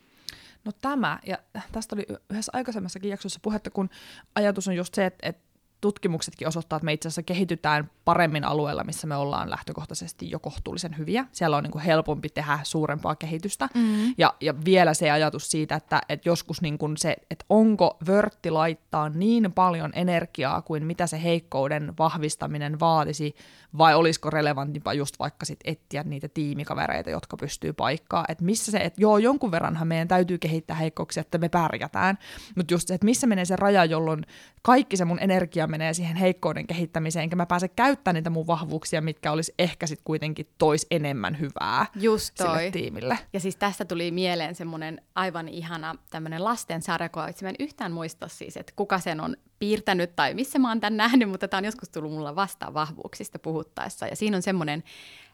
[0.64, 1.38] No tämä, ja
[1.72, 3.90] tästä oli yhdessä aikaisemmassakin jaksossa puhetta, kun
[4.34, 5.45] ajatus on just se, että, että
[5.80, 10.98] tutkimuksetkin osoittaa, että me itse asiassa kehitytään paremmin alueella, missä me ollaan lähtökohtaisesti jo kohtuullisen
[10.98, 11.26] hyviä.
[11.32, 13.68] Siellä on niin kuin helpompi tehdä suurempaa kehitystä.
[13.74, 14.14] Mm-hmm.
[14.18, 18.50] Ja, ja vielä se ajatus siitä, että, että joskus niin kuin se, että onko vörtti
[18.50, 23.34] laittaa niin paljon energiaa kuin mitä se heikkouden vahvistaminen vaatisi,
[23.78, 28.24] vai olisiko relevantimpaa just vaikka sit etsiä niitä tiimikavereita, jotka pystyy paikkaa.
[28.28, 32.18] Että missä se, että joo, jonkun verranhan meidän täytyy kehittää heikkouksia, että me pärjätään,
[32.56, 34.26] mutta just se, että missä menee se raja, jolloin
[34.62, 39.00] kaikki se mun energia menee siihen heikkouden kehittämiseen, enkä mä pääse käyttämään niitä mun vahvuuksia,
[39.00, 42.46] mitkä olisi ehkä sitten kuitenkin tois enemmän hyvää Just toi.
[42.46, 43.18] sille tiimille.
[43.32, 46.80] Ja siis tästä tuli mieleen semmoinen aivan ihana tämmöinen lasten
[47.12, 50.80] kun mä en yhtään muista siis, että kuka sen on piirtänyt tai missä mä oon
[50.80, 54.06] tämän nähnyt, mutta tämä on joskus tullut mulla vastaan vahvuuksista puhuttaessa.
[54.06, 54.84] Ja siinä on semmoinen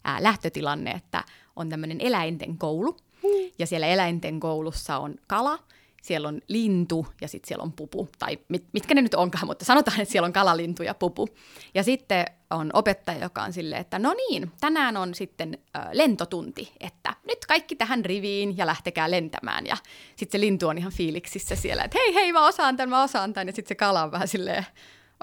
[0.05, 1.25] ää, lähtötilanne, että
[1.57, 2.97] on tämmöinen eläinten koulu,
[3.59, 5.59] ja siellä eläinten koulussa on kala,
[6.03, 9.65] siellä on lintu ja sitten siellä on pupu, tai mit, mitkä ne nyt onkaan, mutta
[9.65, 11.29] sanotaan, että siellä on kalalintu ja pupu.
[11.75, 16.73] Ja sitten on opettaja, joka on silleen, että no niin, tänään on sitten ö, lentotunti,
[16.81, 19.67] että nyt kaikki tähän riviin ja lähtekää lentämään.
[19.67, 19.77] Ja
[20.17, 23.33] sitten se lintu on ihan fiiliksissä siellä, että hei hei, mä osaan tämän, mä osaan
[23.33, 23.49] tämän.
[23.49, 24.67] Ja sitten se kala on vähän silleen,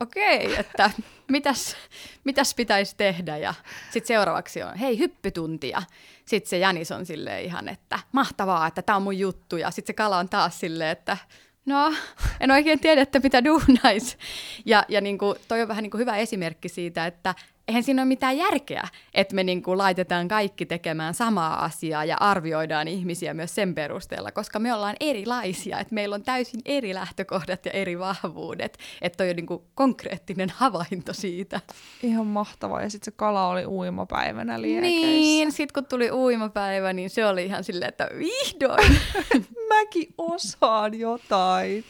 [0.02, 0.92] okei, okay, että
[1.32, 1.76] mitäs,
[2.24, 3.38] mitäs pitäisi tehdä.
[3.38, 3.54] Ja
[3.92, 5.70] sitten seuraavaksi on, hei, hyppytunti.
[5.70, 5.82] Ja
[6.26, 9.58] sitten se Janis on silleen ihan, että mahtavaa, että tämä on mun juttu.
[9.58, 11.18] Ja sitten se kala on taas silleen, että
[11.66, 11.94] no,
[12.40, 14.18] en oikein tiedä, että mitä duunais.
[14.66, 17.36] Ja, ja niin kuin, toi on vähän niin kuin hyvä esimerkki siitä, että
[17.70, 22.18] eihän siinä ole mitään järkeä, että me niin kuin laitetaan kaikki tekemään samaa asiaa ja
[22.20, 27.66] arvioidaan ihmisiä myös sen perusteella, koska me ollaan erilaisia, että meillä on täysin eri lähtökohdat
[27.66, 31.62] ja eri vahvuudet, että toi on niin kuin konkreettinen havainto siitä.
[32.04, 35.08] Ihan mahtavaa, ja sitten se kala oli uimapäivänä liekeissä.
[35.08, 38.98] Niin, sitten kun tuli uimapäivä, niin se oli ihan silleen, että vihdoin.
[39.74, 41.84] Mäkin osaan jotain.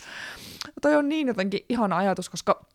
[0.82, 2.66] Toi on niin jotenkin ihana ajatus, koska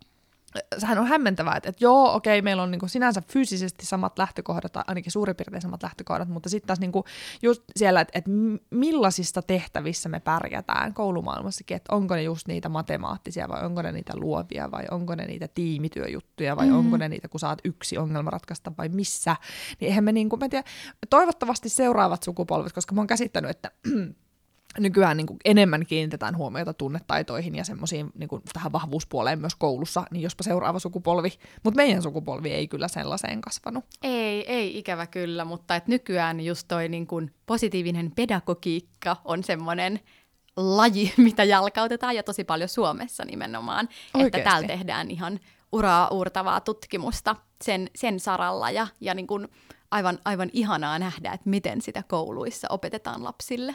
[0.78, 4.72] sehän on hämmentävää, että, että joo, okei, meillä on niin kuin sinänsä fyysisesti samat lähtökohdat,
[4.72, 7.04] tai ainakin suurin piirtein samat lähtökohdat, mutta sitten taas niin kuin
[7.42, 8.30] just siellä, että, että
[8.70, 14.12] millaisista tehtävissä me pärjätään koulumaailmassakin, että onko ne just niitä matemaattisia, vai onko ne niitä
[14.16, 16.76] luovia, vai onko ne niitä tiimityöjuttuja, vai mm.
[16.76, 19.36] onko ne niitä, kun saat yksi ongelma ratkaista, vai missä,
[19.80, 20.68] niin eihän me niin kuin, mä tiedä,
[21.10, 23.70] toivottavasti seuraavat sukupolvet, koska mä oon käsittänyt, että
[24.78, 30.22] nykyään niin kuin enemmän kiinnitetään huomiota tunnetaitoihin ja semmoisiin niin tähän vahvuuspuoleen myös koulussa, niin
[30.22, 31.32] jospa seuraava sukupolvi,
[31.64, 33.84] mutta meidän sukupolvi ei kyllä sellaiseen kasvanut.
[34.02, 40.00] Ei, ei ikävä kyllä, mutta et nykyään just toi niin kuin positiivinen pedagogiikka on semmoinen
[40.56, 44.38] laji, mitä jalkautetaan ja tosi paljon Suomessa nimenomaan, Oikeasti.
[44.38, 45.40] että täällä tehdään ihan
[45.72, 49.48] uraa uurtavaa tutkimusta sen, sen saralla ja, ja niin kuin
[49.90, 53.74] aivan, aivan ihanaa nähdä, että miten sitä kouluissa opetetaan lapsille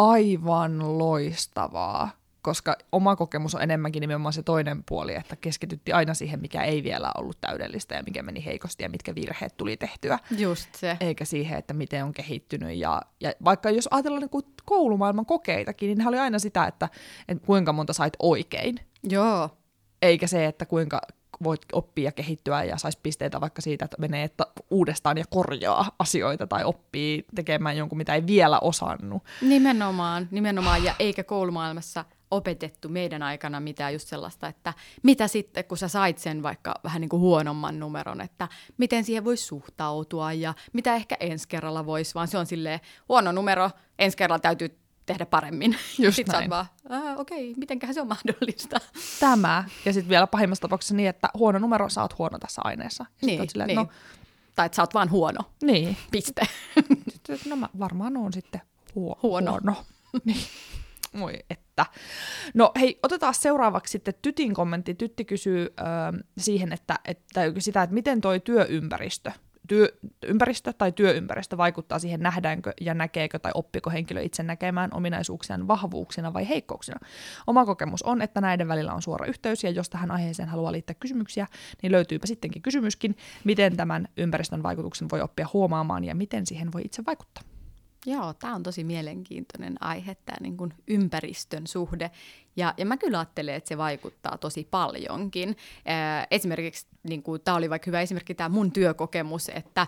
[0.00, 2.10] aivan loistavaa,
[2.42, 6.82] koska oma kokemus on enemmänkin nimenomaan se toinen puoli, että keskitytti aina siihen, mikä ei
[6.82, 10.18] vielä ollut täydellistä ja mikä meni heikosti ja mitkä virheet tuli tehtyä.
[10.38, 10.96] Just se.
[11.00, 12.76] Eikä siihen, että miten on kehittynyt.
[12.76, 16.88] Ja, ja vaikka jos ajatellaan niin koulumaailman kokeitakin, niin ne oli aina sitä, että,
[17.28, 18.76] että kuinka monta sait oikein.
[19.02, 19.50] Joo.
[20.02, 21.00] Eikä se, että kuinka
[21.44, 25.90] voit oppia ja kehittyä ja saisi pisteitä vaikka siitä, että menee että uudestaan ja korjaa
[25.98, 29.22] asioita tai oppii tekemään jonkun, mitä ei vielä osannut.
[29.42, 35.78] Nimenomaan, nimenomaan ja eikä koulumaailmassa opetettu meidän aikana mitään just sellaista, että mitä sitten, kun
[35.78, 38.48] sä sait sen vaikka vähän niin kuin huonomman numeron, että
[38.78, 43.32] miten siihen voisi suhtautua ja mitä ehkä ensi kerralla voisi, vaan se on silleen huono
[43.32, 45.76] numero, ensi kerralla täytyy tehdä paremmin.
[45.98, 46.50] Just sitten näin.
[46.50, 46.66] vaan,
[47.16, 48.80] okei, okay, mitenköhän se on mahdollista.
[49.20, 53.06] Tämä, ja sitten vielä pahimmassa tapauksessa niin, että huono numero, sä oot huono tässä aineessa.
[53.22, 53.76] Niin, silleen, niin.
[53.76, 53.88] No,
[54.56, 55.40] tai että sä oot vaan huono.
[55.62, 55.96] Niin.
[56.10, 56.42] Piste.
[57.48, 58.60] no mä varmaan oon sitten
[58.94, 59.50] huo- huono.
[59.50, 59.76] huono.
[60.24, 60.40] niin.
[61.12, 61.86] Moi, että.
[62.54, 64.94] No hei, otetaan seuraavaksi sitten Tytin kommentti.
[64.94, 69.32] Tytti kysyy äh, siihen, että, että sitä, että miten toi työympäristö
[69.70, 69.88] työ,
[70.26, 76.32] ympäristö tai työympäristö vaikuttaa siihen, nähdäänkö ja näkeekö tai oppiko henkilö itse näkemään ominaisuuksiaan vahvuuksina
[76.32, 76.98] vai heikkouksina.
[77.46, 80.94] Oma kokemus on, että näiden välillä on suora yhteys, ja jos tähän aiheeseen haluaa liittää
[81.00, 81.46] kysymyksiä,
[81.82, 86.82] niin löytyypä sittenkin kysymyskin, miten tämän ympäristön vaikutuksen voi oppia huomaamaan ja miten siihen voi
[86.84, 87.49] itse vaikuttaa.
[88.06, 92.10] Joo, tämä on tosi mielenkiintoinen aihe, tämä niin kuin ympäristön suhde.
[92.56, 95.56] Ja, ja mä kyllä ajattelen, että se vaikuttaa tosi paljonkin.
[96.30, 99.86] Esimerkiksi, niin kuin, tämä oli vaikka hyvä esimerkki, tämä mun työkokemus, että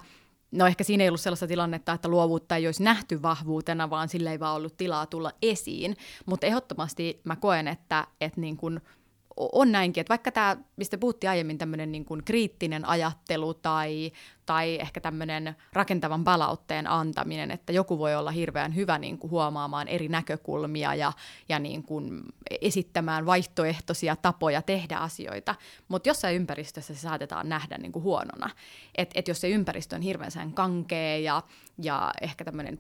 [0.51, 4.33] no ehkä siinä ei ollut sellaista tilannetta, että luovuutta ei olisi nähty vahvuutena, vaan sillä
[4.33, 5.97] ei vaan ollut tilaa tulla esiin.
[6.27, 8.81] Mutta ehdottomasti mä koen, että, että niin kun
[9.37, 14.13] on näinkin, että vaikka tämä, mistä puhuttiin aiemmin, tämmöinen niin kuin kriittinen ajattelu tai,
[14.47, 19.89] tai ehkä tämmöinen rakentavan palautteen antaminen, että joku voi olla hirveän hyvä niin kuin huomaamaan
[19.89, 21.13] eri näkökulmia ja,
[21.49, 22.23] ja niin kuin
[22.61, 25.55] esittämään vaihtoehtoisia tapoja tehdä asioita,
[25.89, 28.51] mutta jossain ympäristössä se saatetaan nähdä niin kuin huonona.
[28.95, 31.43] Että et jos se ympäristö on hirveän kankea ja,
[31.79, 32.79] ja ehkä tämmöinen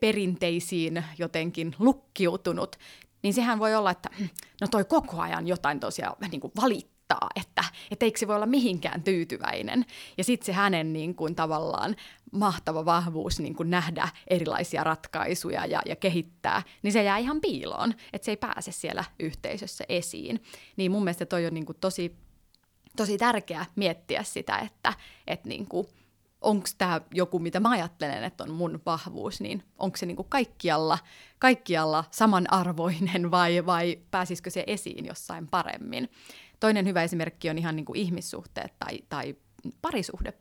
[0.00, 2.76] perinteisiin jotenkin lukkiutunut,
[3.22, 4.28] niin sehän voi olla, että mm,
[4.60, 8.46] no toi koko ajan jotain tosiaan niin kuin valittaa, että, että eikö se voi olla
[8.46, 9.84] mihinkään tyytyväinen.
[10.18, 11.96] Ja sitten se hänen niin kuin, tavallaan
[12.32, 17.94] mahtava vahvuus niin kuin nähdä erilaisia ratkaisuja ja, ja kehittää, niin se jää ihan piiloon,
[18.12, 20.42] että se ei pääse siellä yhteisössä esiin.
[20.76, 22.16] Niin mun mielestä toi on niin kuin tosi,
[22.96, 24.92] tosi tärkeää miettiä sitä, että,
[25.26, 25.86] että niin kuin,
[26.42, 30.98] onko tämä joku, mitä mä ajattelen, että on mun vahvuus, niin onko se niinku kaikkialla,
[31.38, 36.08] kaikkialla samanarvoinen vai, vai pääsisikö se esiin jossain paremmin.
[36.60, 39.34] Toinen hyvä esimerkki on ihan niinku ihmissuhteet tai, tai
[39.82, 40.32] parisuhde.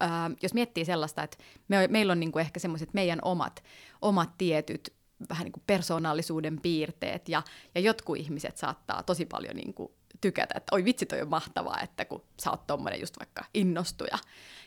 [0.00, 1.36] Ää, jos miettii sellaista, että
[1.68, 3.64] me, meillä on niinku ehkä semmoiset meidän omat,
[4.02, 4.92] omat tietyt
[5.30, 7.42] vähän niin kuin persoonallisuuden piirteet ja,
[7.74, 11.80] ja jotkut ihmiset saattaa tosi paljon niin kuin tykätä, että oi vitsi toi on mahtavaa,
[11.80, 14.18] että kun sä oot tommonen just vaikka innostuja.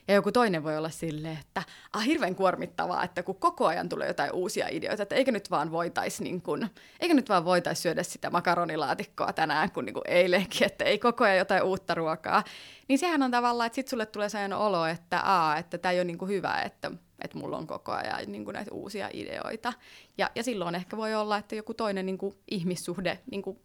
[0.07, 4.07] Ja joku toinen voi olla silleen, että ah, hirveän kuormittavaa, että kun koko ajan tulee
[4.07, 6.67] jotain uusia ideoita, että eikö nyt vaan voitaisi niin kun,
[6.99, 11.23] eikö nyt vaan voitais syödä sitä makaronilaatikkoa tänään, kun niin kun eilenkin, että ei koko
[11.23, 12.43] ajan jotain uutta ruokaa.
[12.87, 15.99] Niin sehän on tavallaan, että sitten sulle tulee sellainen olo, että aa, että tämä ei
[15.99, 19.73] ole niin hyvä, että että mulla on koko ajan niin kuin näitä uusia ideoita.
[20.17, 23.59] Ja, ja silloin ehkä voi olla, että joku toinen niin kuin ihmissuhde niin kuin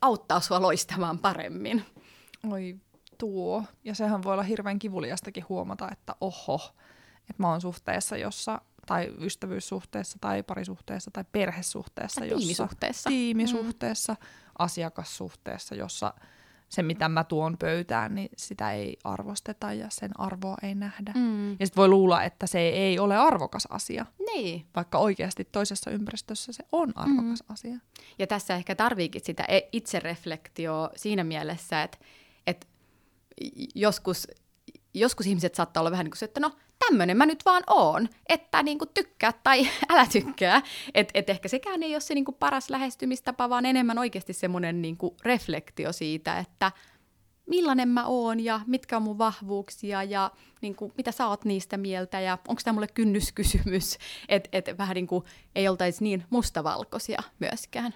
[0.00, 1.84] auttaa sua loistamaan paremmin.
[2.50, 2.76] Oi
[3.18, 3.64] tuo.
[3.84, 6.74] Ja sehän voi olla hirveän kivuliastakin huomata, että oho,
[7.20, 12.20] että mä oon suhteessa, jossa tai ystävyyssuhteessa tai parisuhteessa tai perhesuhteessa.
[12.20, 12.86] Tai tiimisuhteessa.
[12.86, 14.26] Jossa, tiimisuhteessa, mm.
[14.58, 16.14] asiakassuhteessa, jossa
[16.68, 21.12] se, mitä mä tuon pöytään, niin sitä ei arvosteta ja sen arvoa ei nähdä.
[21.14, 21.50] Mm.
[21.50, 24.06] Ja sitten voi luulla, että se ei ole arvokas asia.
[24.18, 24.66] Niin.
[24.76, 27.52] Vaikka oikeasti toisessa ympäristössä se on arvokas mm.
[27.52, 27.78] asia.
[28.18, 31.98] Ja tässä ehkä tarviikin sitä e- itsereflektioa siinä mielessä, että,
[32.46, 32.66] että
[33.74, 34.28] joskus,
[34.94, 36.52] joskus ihmiset saattaa olla vähän niin kuin se, että no
[36.86, 40.62] tämmöinen mä nyt vaan oon, että niin kuin tykkää tai älä tykkää.
[40.94, 44.82] Että et ehkä sekään ei ole se niin kuin paras lähestymistapa, vaan enemmän oikeasti semmoinen
[44.82, 46.72] niin kuin reflektio siitä, että
[47.46, 51.76] millainen mä oon ja mitkä on mun vahvuuksia ja niin kuin, mitä sä oot niistä
[51.76, 57.22] mieltä ja onko tämä mulle kynnyskysymys, että et vähän niin kuin ei oltaisi niin mustavalkoisia
[57.38, 57.94] myöskään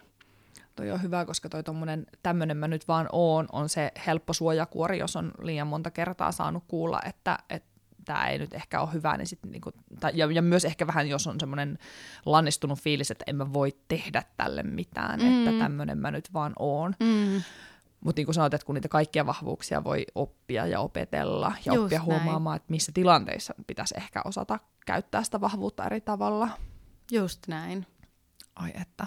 [0.77, 4.99] toi on hyvä, koska toi tommonen tämmönen mä nyt vaan oon, on se helppo suojakuori,
[4.99, 7.70] jos on liian monta kertaa saanut kuulla, että, että
[8.11, 9.71] tämä ei nyt ehkä ole hyvä, niin sit niinku,
[10.01, 11.79] tai, ja, ja myös ehkä vähän, jos on semmoinen
[12.27, 15.39] lannistunut fiilis, että en mä voi tehdä tälle mitään, mm.
[15.39, 16.95] että tämmöinen mä nyt vaan oon.
[17.01, 17.43] Mm.
[18.05, 21.85] Mutta niin kuin sanoit, että kun niitä kaikkia vahvuuksia voi oppia ja opetella ja Just
[21.85, 22.07] oppia näin.
[22.07, 26.49] huomaamaan, että missä tilanteissa pitäisi ehkä osata käyttää sitä vahvuutta eri tavalla.
[27.11, 27.87] Just näin.
[28.57, 29.07] Ai että.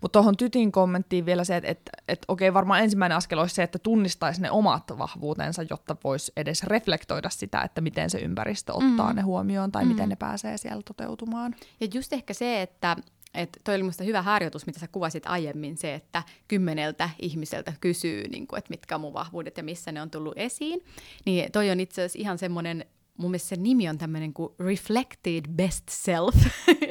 [0.00, 3.62] Mutta tuohon Tytin kommenttiin vielä se, että et, et, okei, varmaan ensimmäinen askel olisi se,
[3.62, 9.10] että tunnistaisi ne omat vahvuutensa, jotta voisi edes reflektoida sitä, että miten se ympäristö ottaa
[9.10, 9.16] mm.
[9.16, 9.88] ne huomioon tai mm.
[9.88, 11.54] miten ne pääsee siellä toteutumaan.
[11.80, 12.96] Ja just ehkä se, että
[13.34, 18.28] että toi oli minusta hyvä harjoitus, mitä sä kuvasit aiemmin, se, että kymmeneltä ihmiseltä kysyy,
[18.28, 20.84] niin kuin, että mitkä on mun vahvuudet ja missä ne on tullut esiin.
[21.24, 22.84] Niin toi on itse asiassa ihan semmoinen
[23.22, 26.34] mun mielestä se nimi on tämmöinen kuin Reflected Best Self.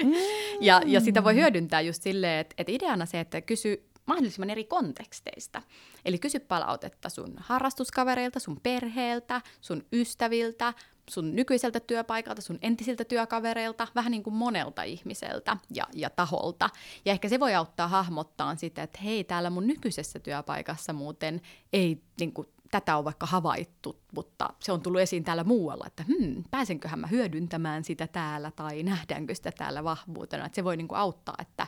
[0.03, 0.13] Mm.
[0.61, 4.63] ja, ja sitä voi hyödyntää just silleen, että, että ideana se, että kysy mahdollisimman eri
[4.63, 5.61] konteksteista.
[6.05, 10.73] Eli kysy palautetta sun harrastuskavereilta, sun perheeltä, sun ystäviltä,
[11.09, 16.69] sun nykyiseltä työpaikalta, sun entisiltä työkavereilta, vähän niin kuin monelta ihmiseltä ja, ja taholta.
[17.05, 21.41] Ja ehkä se voi auttaa hahmottaa sitä, että hei, täällä mun nykyisessä työpaikassa muuten
[21.73, 26.03] ei niin kuin, tätä on vaikka havaittu, mutta se on tullut esiin täällä muualla, että
[26.03, 30.45] hmm, pääsenköhän mä hyödyntämään sitä täällä tai nähdäänkö sitä täällä vahvuutena.
[30.45, 31.67] Että se voi niin kuin auttaa, että,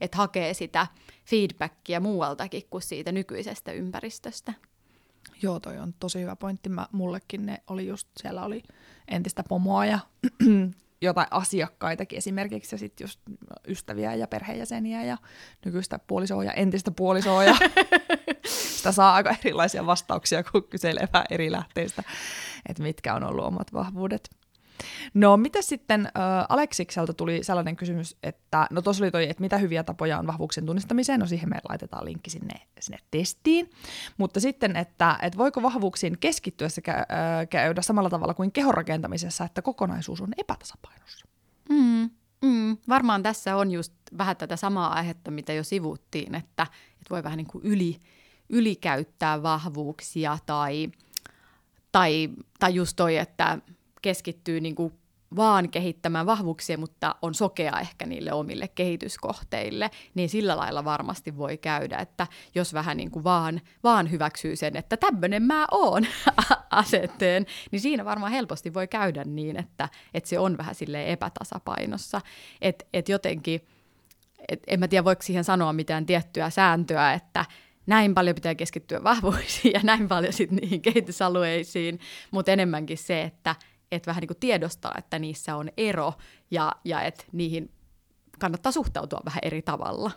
[0.00, 0.86] että hakee sitä
[1.24, 4.52] feedbackia muualtakin kuin siitä nykyisestä ympäristöstä.
[5.42, 6.68] Joo, toi on tosi hyvä pointti.
[6.68, 8.62] Mä, mullekin ne oli just, siellä oli
[9.08, 9.98] entistä pomoa ja
[11.02, 13.20] jotain asiakkaitakin esimerkiksi ja sitten just
[13.68, 15.16] ystäviä ja perheenjäseniä ja
[15.64, 17.56] nykyistä puolisoa ja entistä puolisoa ja
[18.76, 22.02] sitä saa aika erilaisia vastauksia, kun kyselee vähän eri lähteistä,
[22.68, 24.41] että mitkä on ollut omat vahvuudet.
[25.14, 26.12] No mitä sitten äh,
[26.48, 30.66] Aleksikselta tuli sellainen kysymys, että no tuossa oli toi, että mitä hyviä tapoja on vahvuuksien
[30.66, 33.70] tunnistamiseen, no siihen me laitetaan linkki sinne, sinne testiin,
[34.16, 39.44] mutta sitten, että, että voiko vahvuuksiin keskittyessä kä- äh, käydä samalla tavalla kuin kehon rakentamisessa,
[39.44, 41.26] että kokonaisuus on epätasapainossa?
[41.68, 42.10] Mm,
[42.42, 42.76] mm.
[42.88, 46.62] Varmaan tässä on just vähän tätä samaa aihetta, mitä jo sivuttiin, että,
[46.92, 48.00] että voi vähän niin kuin yli,
[48.48, 50.90] ylikäyttää vahvuuksia tai,
[51.92, 52.28] tai,
[52.60, 53.58] tai just toi, että
[54.02, 54.92] keskittyy niin kuin
[55.36, 61.58] vaan kehittämään vahvuuksia, mutta on sokea ehkä niille omille kehityskohteille, niin sillä lailla varmasti voi
[61.58, 66.06] käydä, että jos vähän niin kuin vaan, vaan hyväksyy sen, että tämmöinen mä oon
[66.70, 72.20] asetteen, niin siinä varmaan helposti voi käydä niin, että, että se on vähän sille epätasapainossa,
[72.60, 73.60] että et jotenkin,
[74.48, 77.44] et en mä tiedä voiko siihen sanoa mitään tiettyä sääntöä, että
[77.86, 82.00] näin paljon pitää keskittyä vahvuuksiin ja näin paljon sitten niihin kehitysalueisiin,
[82.30, 83.54] mutta enemmänkin se, että
[83.96, 86.12] että vähän niin kuin tiedostaa, että niissä on ero
[86.50, 87.70] ja, ja että niihin
[88.38, 90.10] kannattaa suhtautua vähän eri tavalla.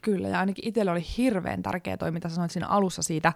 [0.00, 3.32] Kyllä, ja ainakin itselle oli hirveän tärkeä toi, mitä sanoit siinä alussa siitä,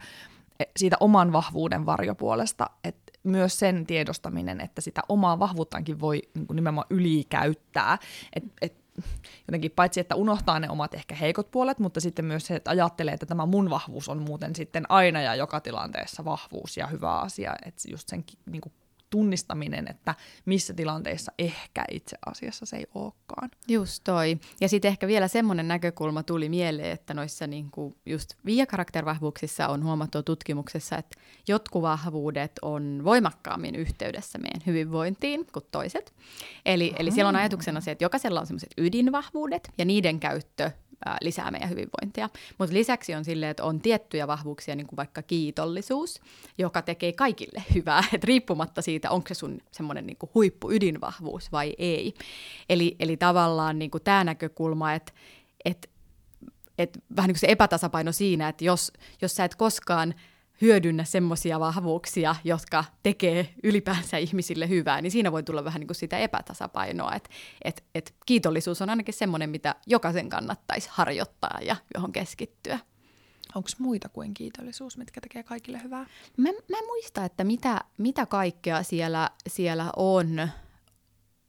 [0.77, 6.57] siitä oman vahvuuden varjopuolesta, että myös sen tiedostaminen, että sitä omaa vahvuuttaankin voi niin kuin
[6.57, 7.99] nimenomaan ylikäyttää.
[8.33, 8.85] Et, et,
[9.49, 13.15] jotenkin paitsi, että unohtaa ne omat ehkä heikot puolet, mutta sitten myös se, että ajattelee,
[13.15, 17.55] että tämä mun vahvuus on muuten sitten aina ja joka tilanteessa vahvuus ja hyvä asia,
[17.67, 18.73] että just sen niin kuin
[19.15, 23.51] tunnistaminen, että missä tilanteissa ehkä itse asiassa se ei olekaan.
[23.69, 24.39] Just toi.
[24.61, 30.23] Ja sitten ehkä vielä semmoinen näkökulma tuli mieleen, että noissa niinku just viiakaraktervahvuuksissa on huomattu
[30.23, 36.13] tutkimuksessa, että jotkut vahvuudet on voimakkaammin yhteydessä meidän hyvinvointiin kuin toiset.
[36.67, 40.71] Eli, eli siellä on ajatuksena se, että jokaisella on semmoiset ydinvahvuudet ja niiden käyttö
[41.21, 42.29] lisää meidän hyvinvointia.
[42.59, 46.21] Mutta lisäksi on silleen, että on tiettyjä vahvuuksia, niin kuin vaikka kiitollisuus,
[46.59, 51.75] joka tekee kaikille hyvää, että riippumatta siitä, onko se sun semmoinen niin huippu ydinvahvuus vai
[51.79, 52.15] ei.
[52.69, 55.13] Eli, eli tavallaan niin tämä näkökulma, että,
[55.65, 55.89] että,
[56.79, 58.93] että vähän niin kuin se epätasapaino siinä, että jos,
[59.23, 60.15] jos sä et koskaan–
[60.61, 65.97] hyödynnä semmoisia vahvuuksia, jotka tekee ylipäänsä ihmisille hyvää, niin siinä voi tulla vähän niin kuin
[65.97, 67.31] sitä epätasapainoa, että
[67.65, 72.79] et, et kiitollisuus on ainakin semmoinen, mitä jokaisen kannattaisi harjoittaa ja johon keskittyä.
[73.55, 76.07] Onko muita kuin kiitollisuus, mitkä tekee kaikille hyvää?
[76.37, 80.49] Mä, mä muista, että mitä, mitä kaikkea siellä, siellä on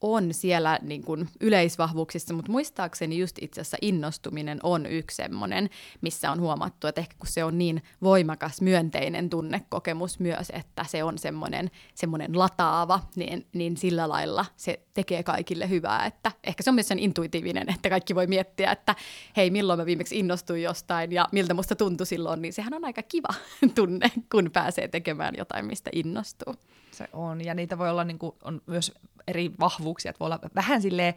[0.02, 5.70] on siellä niin kuin yleisvahvuuksissa, mutta muistaakseni just itse asiassa innostuminen on yksi semmoinen,
[6.02, 11.04] missä on huomattu, että ehkä kun se on niin voimakas myönteinen tunnekokemus myös, että se
[11.04, 16.70] on semmoinen, semmoinen lataava, niin, niin sillä lailla se tekee kaikille hyvää, että ehkä se
[16.70, 18.96] on myös sen intuitiivinen, että kaikki voi miettiä, että
[19.38, 23.04] hei, milloin mä viimeksi innostuin jostain ja miltä musta tuntui silloin, niin sehän on aika
[23.04, 23.34] kiva
[23.76, 26.56] tunne, kun pääsee tekemään jotain, mistä innostuu.
[26.96, 28.92] Se on, ja niitä voi olla niin kuin, on myös
[29.28, 31.14] eri vahvuuksia, että voi olla vähän silleen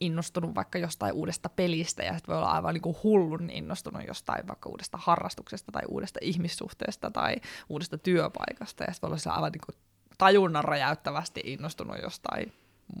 [0.00, 4.48] innostunut vaikka jostain uudesta pelistä, ja sitten voi olla aivan niin kuin hullun innostunut jostain
[4.48, 7.36] vaikka uudesta harrastuksesta tai uudesta ihmissuhteesta tai
[7.68, 9.76] uudesta työpaikasta, ja sitten voi olla aivan niin kuin
[10.18, 12.52] tajunnan räjäyttävästi innostunut jostain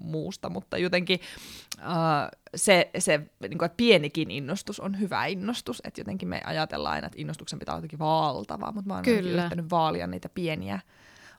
[0.02, 1.20] muusta, mutta jotenkin
[1.78, 6.94] uh, se, se niin kuin, että pienikin innostus on hyvä innostus, että jotenkin me ajatellaan
[6.94, 10.80] aina, että innostuksen pitää olla jotenkin valtava, mutta mä oon yrittänyt vaalia niitä pieniä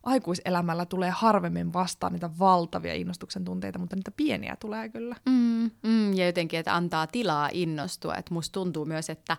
[0.04, 5.16] aikuiselämällä tulee harvemmin vastaan niitä valtavia innostuksen tunteita, mutta niitä pieniä tulee kyllä.
[5.26, 8.16] Mm, mm, ja jotenkin, että antaa tilaa innostua.
[8.16, 9.38] Että musta tuntuu myös, että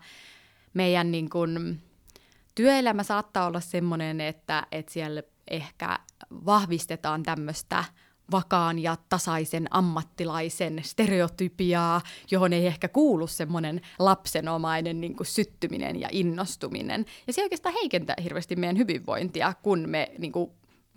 [0.74, 1.78] meidän niin kun,
[2.54, 5.98] työelämä saattaa olla semmoinen, että, että siellä ehkä
[6.30, 7.84] vahvistetaan tämmöistä–
[8.33, 16.09] vakaan ja tasaisen ammattilaisen stereotypiaa, johon ei ehkä kuulu semmoinen lapsenomainen niin kuin syttyminen ja
[16.12, 17.07] innostuminen.
[17.26, 20.51] Ja se oikeastaan heikentää hirveästi meidän hyvinvointia, kun me niin kuin,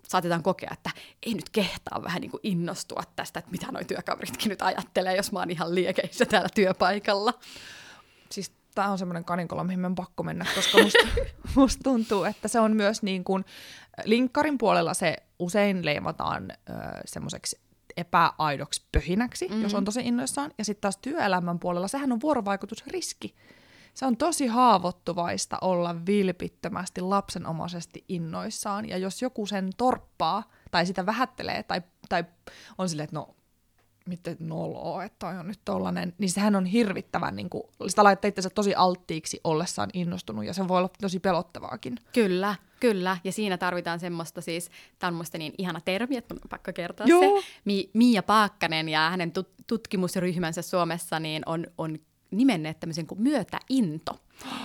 [0.07, 0.89] saatetaan kokea, että
[1.25, 5.31] ei nyt kehtaa vähän niin kuin innostua tästä, että mitä noi työkaveritkin nyt ajattelee, jos
[5.31, 7.33] mä oon ihan liekeissä täällä työpaikalla.
[8.29, 11.07] Siis tämä on semmoinen kaninkola, mihin on pakko mennä, koska musta,
[11.55, 13.45] musta tuntuu, että se on myös niin kuin,
[14.03, 16.51] linkkarin puolella se usein leimataan
[17.05, 17.59] semmoiseksi
[17.97, 19.63] epäaidoksi pöhinäksi, mm-hmm.
[19.63, 20.51] jos on tosi innoissaan.
[20.57, 23.35] Ja sitten taas työelämän puolella, sehän on vuorovaikutusriski.
[23.93, 28.89] Se on tosi haavoittuvaista olla vilpittömästi lapsenomaisesti innoissaan.
[28.89, 32.25] Ja jos joku sen torppaa tai sitä vähättelee tai, tai
[32.77, 33.35] on silleen, että no
[34.09, 38.29] miten noloa, että toi on nyt tollanen, niin sehän on hirvittävän, niin kuin, sitä laittaa
[38.29, 41.95] itse tosi alttiiksi ollessaan innostunut, ja se voi olla tosi pelottavaakin.
[42.13, 46.73] Kyllä, kyllä, ja siinä tarvitaan semmoista siis, tämä on niin ihana termi, että on pakko
[46.73, 47.41] kertoa Joo.
[47.41, 51.99] se, Mi- Mia Paakkanen ja hänen tut- tutkimusryhmänsä Suomessa niin on, on
[52.37, 54.19] nimenneet tämmöisen kuin myötäinto.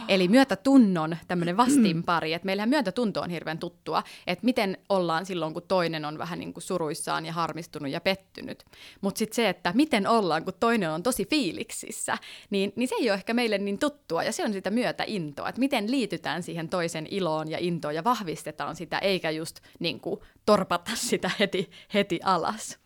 [0.08, 5.62] Eli myötätunnon tämmöinen vastinpari, että meillähän myötätunto on hirveän tuttua, että miten ollaan silloin, kun
[5.68, 8.64] toinen on vähän niin kuin suruissaan ja harmistunut ja pettynyt.
[9.00, 12.18] Mutta sitten se, että miten ollaan, kun toinen on tosi fiiliksissä,
[12.50, 14.22] niin, niin se ei ole ehkä meille niin tuttua.
[14.22, 18.76] Ja se on sitä myötäintoa, että miten liitytään siihen toisen iloon ja intoon ja vahvistetaan
[18.76, 22.79] sitä, eikä just niin kuin torpata sitä heti, heti alas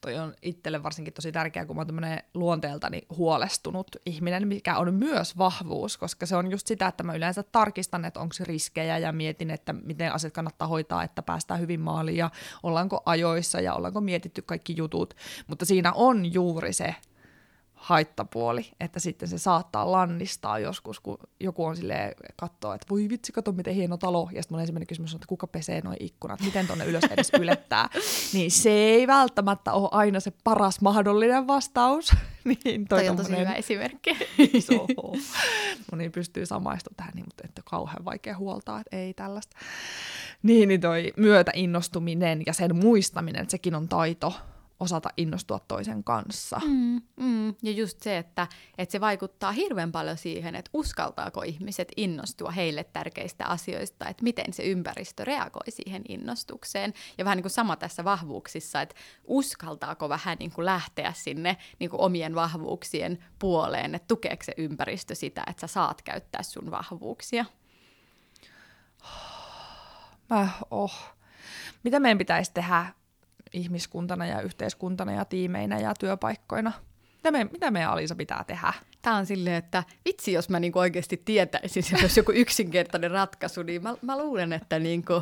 [0.00, 5.38] toi on itselle varsinkin tosi tärkeää, kun mä oon luonteeltani huolestunut ihminen, mikä on myös
[5.38, 9.50] vahvuus, koska se on just sitä, että mä yleensä tarkistan, että onko riskejä ja mietin,
[9.50, 12.30] että miten asiat kannattaa hoitaa, että päästään hyvin maaliin ja
[12.62, 15.14] ollaanko ajoissa ja ollaanko mietitty kaikki jutut.
[15.46, 16.94] Mutta siinä on juuri se
[17.80, 23.32] haittapuoli, että sitten se saattaa lannistaa joskus, kun joku on silleen katsoo, että voi vitsi,
[23.32, 26.40] kato miten hieno talo, ja sitten mun ensimmäinen kysymys on, että kuka pesee noin ikkunat,
[26.40, 27.88] miten tonne ylös edes ylettää,
[28.34, 32.12] niin se ei välttämättä ole aina se paras mahdollinen vastaus.
[32.44, 34.10] niin toi, toi on tosi hyvä esimerkki.
[34.38, 34.86] Iso
[35.90, 39.56] Moni pystyy samaistumaan tähän, niin, mutta että kauhean vaikea huoltaa, että ei tällaista.
[40.42, 44.34] Niin, niin toi myötä innostuminen ja sen muistaminen, että sekin on taito,
[44.80, 46.60] osata innostua toisen kanssa.
[46.64, 47.54] Mm, mm.
[47.62, 48.46] Ja just se, että,
[48.78, 54.52] että se vaikuttaa hirveän paljon siihen, että uskaltaako ihmiset innostua heille tärkeistä asioista, että miten
[54.52, 56.94] se ympäristö reagoi siihen innostukseen.
[57.18, 61.90] Ja vähän niin kuin sama tässä vahvuuksissa, että uskaltaako vähän niin kuin lähteä sinne niin
[61.90, 67.44] kuin omien vahvuuksien puoleen, että tukeeko se ympäristö sitä, että sä saat käyttää sun vahvuuksia.
[70.30, 70.94] Mä, oh.
[71.82, 72.86] Mitä meidän pitäisi tehdä
[73.52, 76.72] ihmiskuntana ja yhteiskuntana ja tiimeinä ja työpaikkoina.
[77.20, 78.72] Mitä, me, mitä meidän Alisa pitää tehdä?
[79.02, 83.62] Tämä on silleen, että vitsi, jos mä niinku oikeasti tietäisin, että olisi joku yksinkertainen ratkaisu,
[83.62, 85.12] niin mä, mä luulen, että niinku,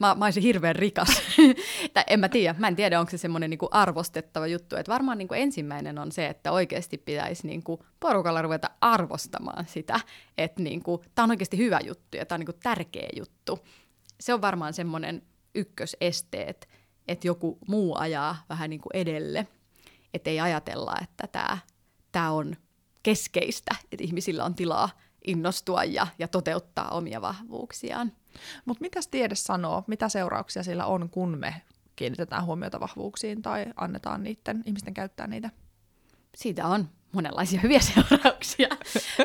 [0.00, 1.22] mä, mä olisin hirveän rikas.
[1.94, 4.76] tai en mä tiedä, mä en tiedä, onko se semmoinen niinku arvostettava juttu.
[4.76, 10.00] Että varmaan niinku ensimmäinen on se, että oikeasti pitäisi niinku porukalla ruveta arvostamaan sitä,
[10.38, 13.58] että niinku, tämä on oikeasti hyvä juttu ja tämä on niinku tärkeä juttu.
[14.20, 15.22] Se on varmaan semmoinen
[15.54, 16.68] ykkösesteet
[17.08, 19.46] että joku muu ajaa vähän niin kuin edelle.
[20.14, 21.58] Että ei ajatella, että tämä,
[22.12, 22.56] tämä on
[23.02, 24.90] keskeistä, että ihmisillä on tilaa
[25.26, 28.12] innostua ja, ja toteuttaa omia vahvuuksiaan.
[28.64, 31.62] Mutta mitä tiede sanoo, mitä seurauksia sillä on, kun me
[31.96, 35.50] kiinnitetään huomiota vahvuuksiin tai annetaan niiden ihmisten käyttää niitä?
[36.36, 38.68] Siitä on monenlaisia hyviä seurauksia.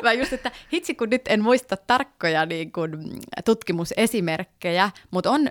[0.02, 5.48] Mä just, että hitsi kun nyt en muista tarkkoja niin kun, tutkimusesimerkkejä, mutta on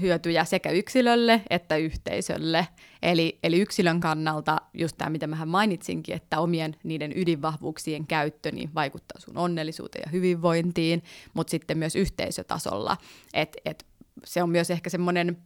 [0.00, 2.68] hyötyjä sekä yksilölle että yhteisölle.
[3.02, 8.74] Eli, eli yksilön kannalta just tämä, mitä mä mainitsinkin, että omien niiden ydinvahvuuksien käyttö niin
[8.74, 11.02] vaikuttaa sun onnellisuuteen ja hyvinvointiin,
[11.34, 12.96] mutta sitten myös yhteisötasolla.
[13.34, 13.86] Et, et
[14.24, 15.36] se on myös ehkä semmoinen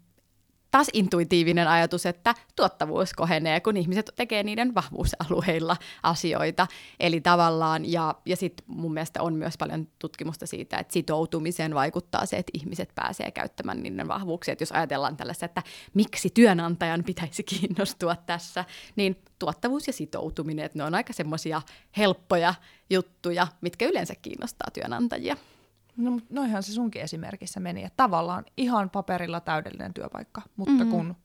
[0.77, 6.67] taas intuitiivinen ajatus, että tuottavuus kohenee, kun ihmiset tekee niiden vahvuusalueilla asioita.
[7.01, 12.27] Eli tavallaan, ja, ja sitten mun mielestä on myös paljon tutkimusta siitä, että sitoutumiseen vaikuttaa
[12.27, 14.53] se, että ihmiset pääsee käyttämään niiden vahvuuksia.
[14.53, 15.63] Et jos ajatellaan tällaista, että
[15.95, 18.65] miksi työnantajan pitäisi kiinnostua tässä,
[18.97, 21.63] niin tuottavuus ja sitoutuminen, että ne on aika semmoisia
[21.97, 22.55] helppoja
[22.91, 25.37] juttuja, mitkä yleensä kiinnostaa työnantajia.
[25.97, 30.91] No, noihan se sunkin esimerkissä meni, että tavallaan ihan paperilla täydellinen työpaikka, mutta mm-hmm.
[30.91, 31.17] kun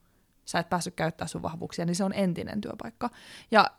[0.46, 3.10] sä et päässyt käyttää sun vahvuuksia, niin se on entinen työpaikka.
[3.52, 3.72] Ja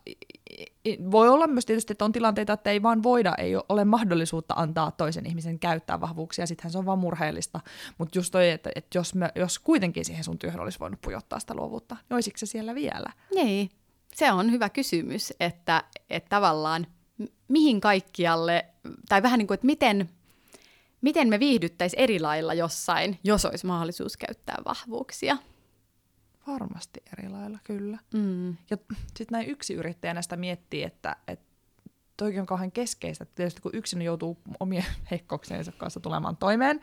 [1.11, 4.91] voi olla myös tietysti, että on tilanteita, että ei vaan voida, ei ole mahdollisuutta antaa
[4.91, 7.59] toisen ihmisen käyttää vahvuuksia, sittenhän se on vaan murheellista.
[7.97, 11.39] Mutta just toi, että, että jos, me, jos kuitenkin siihen sun työhön olisi voinut pujottaa
[11.39, 13.11] sitä luovuutta, niin olisiko se siellä vielä?
[13.35, 13.69] Niin,
[14.15, 16.87] se on hyvä kysymys, että, että tavallaan
[17.47, 18.65] mihin kaikkialle,
[19.09, 20.09] tai vähän niin kuin, että miten
[21.03, 25.37] miten me viihdyttäisiin eri lailla jossain, jos olisi mahdollisuus käyttää vahvuuksia?
[26.47, 27.97] Varmasti eri lailla, kyllä.
[28.13, 28.49] Mm.
[28.49, 28.77] Ja
[29.17, 31.45] sitten näin yksi yrittäjänä sitä miettii, että, että
[32.17, 36.79] toikin on kauhean keskeistä, tietysti kun yksin joutuu omien heikkouksiensa kanssa tulemaan toimeen,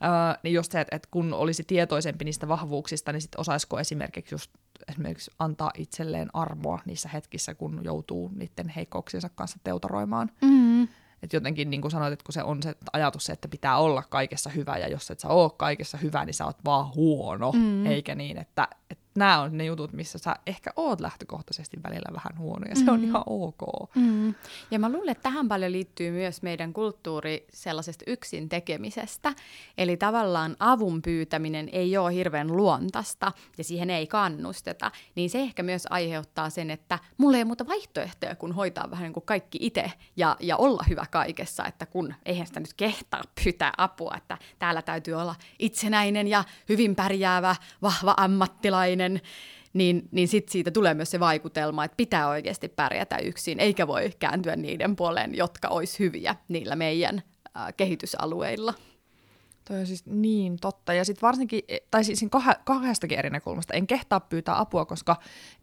[0.00, 4.34] ää, niin just se, että, että kun olisi tietoisempi niistä vahvuuksista, niin sitten osaisiko esimerkiksi
[4.34, 4.50] just
[4.88, 10.30] esimerkiksi antaa itselleen armoa niissä hetkissä, kun joutuu niiden heikkouksiensa kanssa teutaroimaan.
[10.42, 10.88] Mm.
[11.24, 14.02] Että jotenkin niin kuin sanoit, että kun se on se ajatus se, että pitää olla
[14.02, 17.86] kaikessa hyvä, ja jos et sä ole kaikessa hyvä, niin sä oot vaan huono, mm.
[17.86, 22.38] eikä niin, että, että nämä on ne jutut, missä sä ehkä oot lähtökohtaisesti välillä vähän
[22.38, 22.88] huono, ja se mm.
[22.88, 23.62] on ihan ok.
[23.94, 24.34] Mm.
[24.70, 29.32] Ja mä luulen, että tähän paljon liittyy myös meidän kulttuuri sellaisesta yksin tekemisestä.
[29.78, 34.90] Eli tavallaan avun pyytäminen ei ole hirveän luontasta, ja siihen ei kannusteta.
[35.14, 39.02] Niin se ehkä myös aiheuttaa sen, että mulla ei ole muuta vaihtoehtoja, kun hoitaa vähän
[39.02, 43.22] niin kuin kaikki itse, ja, ja olla hyvä kaikessa, että kun eihän sitä nyt kehtaa
[43.44, 49.03] pyytää apua, että täällä täytyy olla itsenäinen ja hyvin pärjäävä, vahva ammattilainen,
[49.72, 54.10] niin, niin sitten siitä tulee myös se vaikutelma, että pitää oikeasti pärjätä yksin, eikä voi
[54.18, 57.22] kääntyä niiden puoleen, jotka olisi hyviä niillä meidän
[57.56, 58.74] äh, kehitysalueilla.
[59.68, 60.94] Toi on siis niin totta.
[60.94, 62.24] Ja sitten varsinkin, tai siis
[62.64, 65.16] kahdestakin eri näkökulmasta, en kehtaa pyytää apua, koska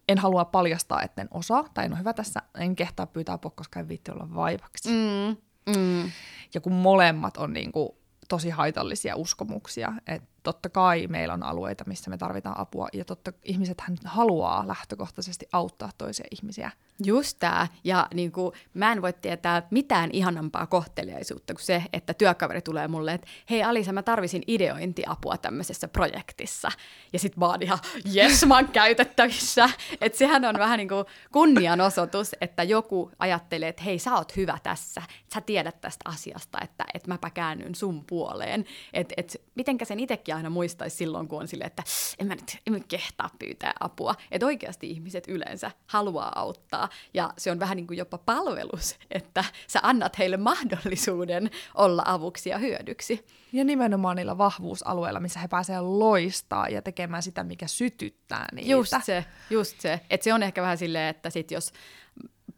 [0.08, 3.50] en halua paljastaa, että en osaa, tai en ole hyvä tässä, en kehtaa pyytää apua,
[3.50, 4.88] koska en viitti olla vaivaksi.
[4.88, 5.36] Mm,
[5.76, 6.10] mm.
[6.54, 7.96] Ja kun molemmat on niinku
[8.28, 13.32] tosi haitallisia uskomuksia, että totta kai meillä on alueita, missä me tarvitaan apua, ja totta
[13.44, 16.70] ihmisethän haluaa lähtökohtaisesti auttaa toisia ihmisiä.
[17.04, 22.14] Just tämä, ja niin kuin, mä en voi tietää mitään ihanampaa kohteliaisuutta kuin se, että
[22.14, 26.68] työkaveri tulee mulle, että hei Alisa, mä tarvisin ideointiapua tämmöisessä projektissa,
[27.12, 29.70] ja sit vaan ihan, jes, mä oon käytettävissä.
[30.00, 34.58] Että sehän on vähän niin kuin kunnianosoitus, että joku ajattelee, että hei, sä oot hyvä
[34.62, 35.02] tässä,
[35.34, 38.64] sä tiedät tästä asiasta, että, että mäpä käännyn sun puoleen.
[38.92, 41.82] Että et, mitenkä sen itsekin aina muistaisi silloin, kun on silleen, että
[42.18, 44.14] en mä nyt en mä kehtaa pyytää apua.
[44.30, 49.44] Että oikeasti ihmiset yleensä haluaa auttaa ja se on vähän niin kuin jopa palvelus, että
[49.68, 53.26] sä annat heille mahdollisuuden olla avuksi ja hyödyksi.
[53.52, 58.70] Ja nimenomaan niillä vahvuusalueilla, missä he pääsevät loistaa ja tekemään sitä, mikä sytyttää niitä.
[58.70, 60.00] Just se, just se.
[60.10, 61.72] Että se on ehkä vähän silleen, että sit jos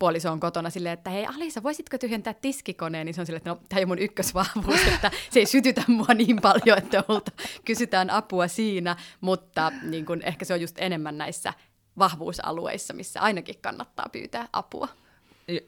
[0.05, 3.51] puoliso on kotona silleen, että hei Alisa, voisitko tyhjentää tiskikoneen, niin se on silleen, että
[3.51, 7.33] no tämä ei mun ykkösvahvuus, että se ei sytytä mua niin paljon, että multa
[7.65, 11.53] kysytään apua siinä, mutta niin kun, ehkä se on just enemmän näissä
[11.99, 14.89] vahvuusalueissa, missä ainakin kannattaa pyytää apua.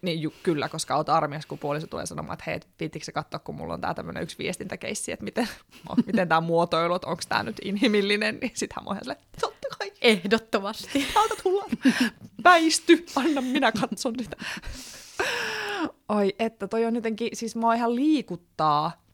[0.02, 3.54] Niin ju, kyllä, koska olet armias, kun puoliso tulee sanomaan, että hei, viittikö katsoa, kun
[3.54, 5.48] mulla on tämä tämmöinen yksi viestintäkeissi, että miten,
[6.06, 9.92] miten tämä muotoilu, että onko tämä nyt inhimillinen, niin sitähän mä oon totta kai.
[10.00, 11.06] Ehdottomasti.
[11.14, 11.64] Auta tulla.
[12.44, 14.36] Väisty, anna minä katson sitä.
[16.08, 19.05] Oi, että toi on jotenkin, siis mua ihan liikuttaa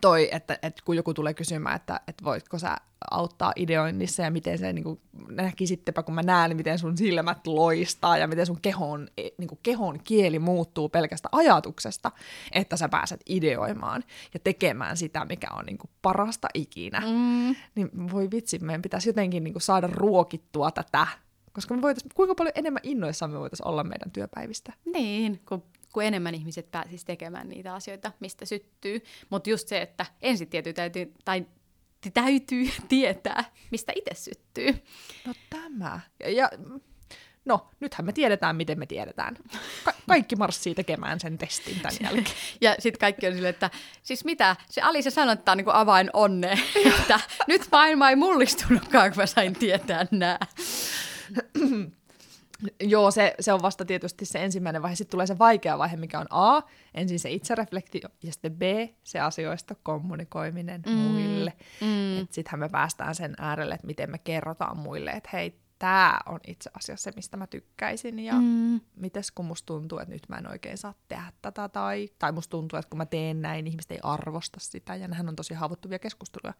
[0.00, 2.76] toi, että, että kun joku tulee kysymään, että, että voitko sä
[3.10, 8.18] auttaa ideoinnissa ja miten se niin näkisittepä, kun mä näen, niin miten sun silmät loistaa
[8.18, 12.12] ja miten sun kehon, e, niin kuin kehon kieli muuttuu pelkästä ajatuksesta,
[12.52, 17.00] että sä pääset ideoimaan ja tekemään sitä, mikä on niin kuin parasta ikinä.
[17.00, 17.56] Mm.
[17.74, 21.06] Niin voi vitsi, meidän pitäisi jotenkin niin kuin saada ruokittua tätä
[21.52, 24.72] koska me voitais, kuinka paljon enemmän innoissaan me voitaisiin olla meidän työpäivistä.
[24.84, 25.62] Niin, kun
[25.96, 29.02] kun enemmän ihmiset pääsisi tekemään niitä asioita, mistä syttyy.
[29.30, 31.46] Mutta just se, että ensin tietyy täytyy, tai
[32.14, 34.84] täytyy tietää, mistä itse syttyy.
[35.26, 36.00] No tämä.
[36.20, 36.50] Ja, ja
[37.44, 39.36] no, nythän me tiedetään, miten me tiedetään.
[39.84, 42.36] Ka- kaikki marssii tekemään sen testin tämän jälkeen.
[42.60, 43.70] ja sitten kaikki on silleen, että
[44.02, 46.52] siis mitä, se Alisa sanoi, että tämä on niin avain onne,
[47.00, 50.38] että nyt maailma ei mullistunutkaan, kun mä sain tietää nämä.
[52.80, 54.96] Joo, se, se on vasta tietysti se ensimmäinen vaihe.
[54.96, 56.62] Sitten tulee se vaikea vaihe, mikä on A,
[56.94, 58.62] ensin se itsereflektio, ja sitten B,
[59.04, 60.92] se asioista kommunikoiminen mm.
[60.92, 61.52] muille.
[61.80, 62.26] Mm.
[62.30, 66.70] Sittenhän me päästään sen äärelle, että miten me kerrotaan muille, että hei, tämä on itse
[66.74, 68.80] asiassa se, mistä mä tykkäisin, ja mm.
[68.96, 72.50] mites kun musta tuntuu, että nyt mä en oikein saa tehdä tätä, tai, tai musta
[72.50, 75.54] tuntuu, että kun mä teen näin, niin ihmiset ei arvosta sitä, ja nehän on tosi
[75.54, 76.54] haavoittuvia keskusteluja.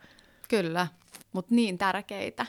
[0.49, 0.87] Kyllä,
[1.33, 2.47] mutta niin tärkeitä.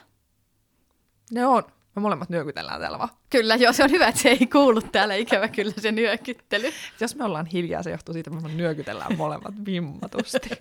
[1.31, 1.63] Ne on.
[1.97, 3.09] Me molemmat nyökytellään täällä vaan.
[3.29, 6.71] Kyllä, joo, se on hyvä, että se ei kuulu täällä ikävä kyllä se nyökyttely.
[7.01, 10.49] Jos me ollaan hiljaa, se johtuu siitä, että me nyökytellään molemmat vimmatusti.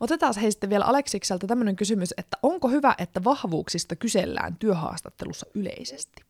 [0.00, 6.22] Otetaan hei sitten vielä Aleksikselta tämmöinen kysymys, että onko hyvä, että vahvuuksista kysellään työhaastattelussa yleisesti?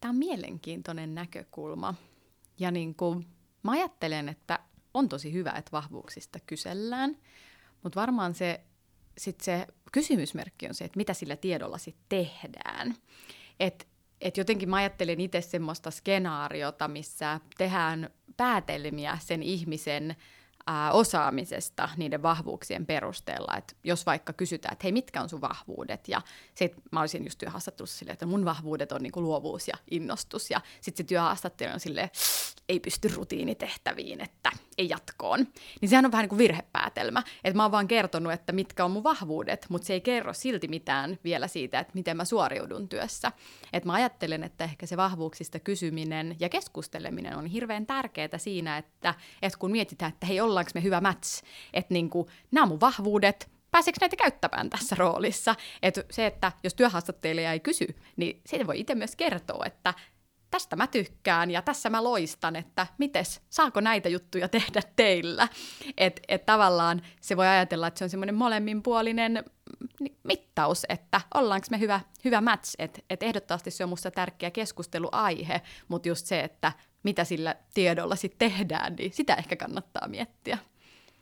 [0.00, 1.94] Tämä on mielenkiintoinen näkökulma.
[2.58, 3.26] Ja niin kuin,
[3.62, 4.58] mä ajattelen, että
[4.94, 7.16] on tosi hyvä, että vahvuuksista kysellään,
[7.82, 8.60] mutta varmaan se
[9.18, 12.94] sitten se kysymysmerkki on se, että mitä sillä tiedolla sitten tehdään.
[13.60, 13.88] Et,
[14.20, 20.16] et jotenkin mä ajattelen itse semmoista skenaariota, missä tehdään päätelmiä sen ihmisen
[20.92, 23.56] osaamisesta niiden vahvuuksien perusteella.
[23.56, 26.08] Et jos vaikka kysytään, että hei, mitkä on sun vahvuudet?
[26.08, 26.22] Ja
[26.54, 30.50] sit mä olisin just työhaastattelussa silleen, että mun vahvuudet on niinku luovuus ja innostus.
[30.50, 32.10] Ja sitten se työhaastattelu on silleen,
[32.68, 35.46] ei pysty rutiinitehtäviin, että ei jatkoon.
[35.80, 37.22] Niin sehän on vähän niin kuin virhepäätelmä.
[37.44, 40.68] Että mä oon vaan kertonut, että mitkä on mun vahvuudet, mutta se ei kerro silti
[40.68, 43.32] mitään vielä siitä, että miten mä suoriudun työssä.
[43.72, 49.14] Että mä ajattelen, että ehkä se vahvuuksista kysyminen ja keskusteleminen on hirveän tärkeää siinä, että,
[49.42, 51.42] että kun mietitään, että hei, ollaanko me hyvä match,
[51.72, 55.54] että niin kuin, nämä on mun vahvuudet, pääseekö näitä käyttämään tässä roolissa.
[55.82, 59.94] Et se, että jos työhaastattelija ei kysy, niin siitä voi itse myös kertoa, että
[60.50, 65.48] tästä mä tykkään ja tässä mä loistan, että mites, saako näitä juttuja tehdä teillä?
[65.96, 69.44] Että et tavallaan se voi ajatella, että se on semmoinen molemminpuolinen
[70.24, 75.60] mittaus, että ollaanko me hyvä, hyvä match, että et ehdottomasti se on musta tärkeä keskusteluaihe,
[75.88, 76.72] mutta just se, että
[77.02, 80.58] mitä sillä tiedolla sitten tehdään, niin sitä ehkä kannattaa miettiä.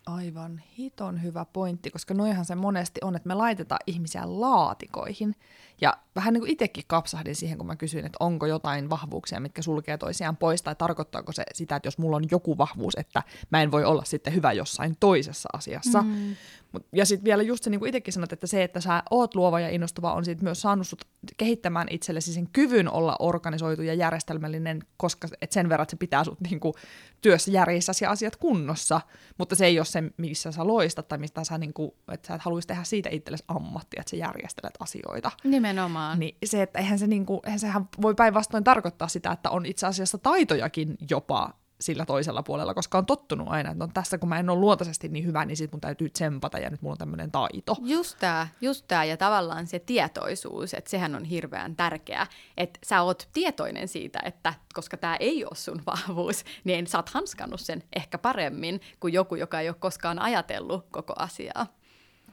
[0.07, 5.37] Aivan hiton hyvä pointti, koska noihan se monesti on, että me laitetaan ihmisiä laatikoihin.
[5.81, 9.63] Ja vähän niin kuin itsekin kapsahdin siihen, kun mä kysyin, että onko jotain vahvuuksia, mitkä
[9.63, 13.63] sulkee toisiaan pois, tai tarkoittaako se sitä, että jos mulla on joku vahvuus, että mä
[13.63, 16.03] en voi olla sitten hyvä jossain toisessa asiassa.
[16.03, 16.37] Mm.
[16.73, 19.35] Mut, ja sitten vielä just se, niin kuin itsekin sanot, että se, että sä oot
[19.35, 21.05] luova ja innostava, on sitten myös saanut sut
[21.37, 26.25] kehittämään itsellesi sen kyvyn olla organisoitu ja järjestelmällinen, koska et sen verran, että se pitää
[26.25, 26.75] sut niin kuin,
[27.21, 29.01] työssä järjessäsi asiat kunnossa,
[29.39, 32.35] mutta se ei ole se, missä sä loistat tai mistä sä, niin kuin, että sä
[32.35, 35.31] et haluaisi tehdä siitä itsellesi ammattia, että sä järjestelet asioita.
[35.45, 35.70] Nimenomaan.
[36.19, 39.67] Niin se, että eihän se niin kuin, eihän sehän voi päinvastoin tarkoittaa sitä, että on
[39.67, 41.51] itse asiassa taitojakin jopa
[41.81, 45.09] sillä toisella puolella, koska on tottunut aina, että no tässä kun mä en ole luontaisesti
[45.09, 47.77] niin hyvä, niin sit mun täytyy tsempata ja nyt mulla on tämmöinen taito.
[47.83, 53.03] Just tää, just tää ja tavallaan se tietoisuus, että sehän on hirveän tärkeää, että sä
[53.03, 57.83] oot tietoinen siitä, että koska tämä ei ole sun vahvuus, niin sä oot hanskannut sen
[57.97, 61.67] ehkä paremmin kuin joku, joka ei ole koskaan ajatellut koko asiaa.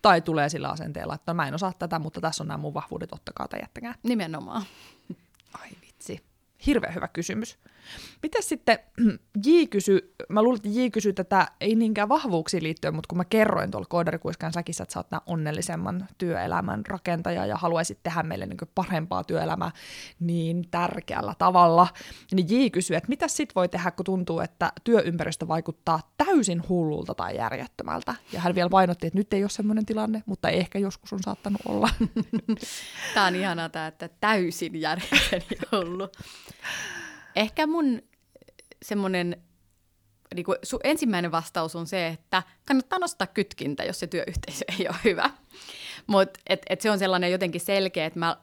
[0.01, 2.73] Tai tulee sillä asenteella, että no mä en osaa tätä, mutta tässä on nämä mun
[2.73, 3.95] vahvuudet, ottakaa tai jättäkää.
[4.03, 4.63] Nimenomaan.
[5.53, 6.23] Ai vitsi.
[6.65, 7.57] Hirveän hyvä kysymys.
[8.23, 8.79] Miten sitten
[9.45, 13.25] J kysy, mä luulen, että J kysy tätä ei niinkään vahvuuksiin liittyen, mutta kun mä
[13.25, 18.57] kerroin tuolla koodarikuiskan säkissä, että sä oot onnellisemman työelämän rakentaja ja haluaisit tehdä meille niin
[18.75, 19.71] parempaa työelämää
[20.19, 21.87] niin tärkeällä tavalla,
[22.33, 27.15] niin J kysyy, että mitä sit voi tehdä, kun tuntuu, että työympäristö vaikuttaa täysin hullulta
[27.15, 28.15] tai järjettömältä.
[28.31, 31.61] Ja hän vielä painotti, että nyt ei ole semmoinen tilanne, mutta ehkä joskus on saattanut
[31.65, 31.89] olla.
[33.13, 36.09] Tämä on ihanaa tämä, että täysin järjetön hullu.
[37.37, 38.01] Ehkä mun
[38.81, 39.43] semmoinen
[40.35, 44.87] niin kuin, sun ensimmäinen vastaus on se, että kannattaa nostaa kytkintä, jos se työyhteisö ei
[44.87, 45.29] ole hyvä.
[46.07, 48.37] Mutta et, et se on sellainen jotenkin selkeä, että mä,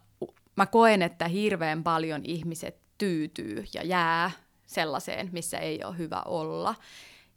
[0.57, 4.31] mä koen, että hirveän paljon ihmiset tyytyy ja jää
[4.67, 6.75] sellaiseen, missä ei ole hyvä olla.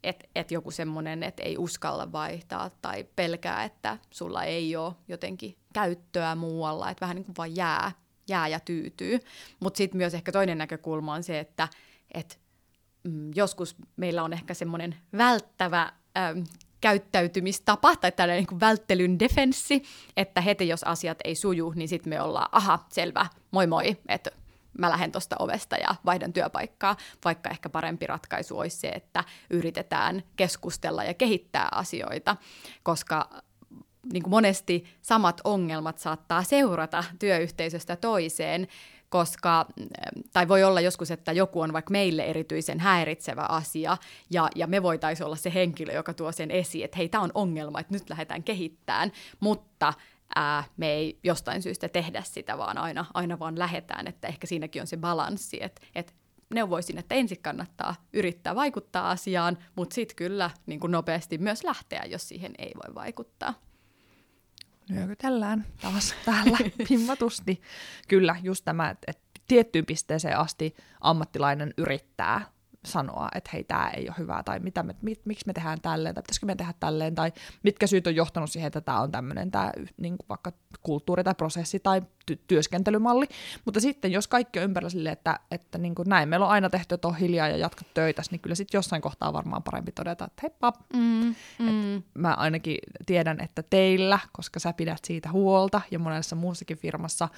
[0.03, 5.57] Että et joku semmoinen, että ei uskalla vaihtaa tai pelkää, että sulla ei ole jotenkin
[5.73, 7.91] käyttöä muualla, että vähän niin kuin vaan jää,
[8.29, 9.19] jää ja tyytyy.
[9.59, 11.67] Mutta sitten myös ehkä toinen näkökulma on se, että
[12.13, 12.39] et,
[13.03, 16.39] mm, joskus meillä on ehkä semmoinen välttävä ähm,
[16.81, 19.83] käyttäytymistapa tai tällainen niin välttelyn defenssi,
[20.17, 24.31] että heti jos asiat ei suju, niin sitten me ollaan, aha, selvä, moi moi, että
[24.77, 30.23] mä lähden tuosta ovesta ja vaihdan työpaikkaa, vaikka ehkä parempi ratkaisu olisi se, että yritetään
[30.35, 32.37] keskustella ja kehittää asioita,
[32.83, 33.29] koska
[34.13, 38.67] niin kuin monesti samat ongelmat saattaa seurata työyhteisöstä toiseen,
[39.09, 39.65] koska,
[40.33, 43.97] tai voi olla joskus, että joku on vaikka meille erityisen häiritsevä asia,
[44.29, 47.31] ja, ja me voitaisiin olla se henkilö, joka tuo sen esiin, että hei, tämä on
[47.33, 49.93] ongelma, että nyt lähdetään kehittämään, mutta
[50.35, 54.81] ää, me ei jostain syystä tehdä sitä, vaan aina, aina vaan lähetään, että ehkä siinäkin
[54.81, 56.13] on se balanssi, että, että
[56.53, 62.03] neuvoisin, että ensin kannattaa yrittää vaikuttaa asiaan, mutta sitten kyllä niin kuin nopeasti myös lähteä,
[62.05, 63.53] jos siihen ei voi vaikuttaa
[64.89, 66.57] nyökytellään taas täällä
[66.87, 67.61] pimmatusti.
[68.07, 72.41] Kyllä, just tämä, että, tiettyyn pisteeseen asti ammattilainen yrittää
[72.85, 76.15] sanoa, että hei, tämä ei ole hyvää, tai mitä me, mit, miksi me tehdään tälleen,
[76.15, 77.31] tai pitäisikö me tehdä tälleen, tai
[77.63, 81.35] mitkä syyt on johtanut siihen, että tämä on tämmöinen, tämä niin kuin vaikka kulttuuri tai
[81.35, 82.01] prosessi tai
[82.31, 83.25] ty- työskentelymalli.
[83.65, 86.69] Mutta sitten, jos kaikki on ympärillä sille, että, että niin kuin näin, meillä on aina
[86.69, 90.25] tehty, että on hiljaa ja jatka töitä, niin kyllä sitten jossain kohtaa varmaan parempi todeta,
[90.25, 90.73] että heippa.
[90.93, 91.97] Mm, mm.
[91.97, 97.29] Et mä ainakin tiedän, että teillä, koska sä pidät siitä huolta, ja monessa muussakin firmassa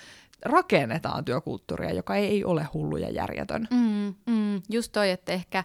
[0.45, 3.67] rakennetaan työkulttuuria, joka ei ole hullu ja järjetön.
[3.71, 4.61] Mm, mm.
[4.69, 5.63] Just toi, että ehkä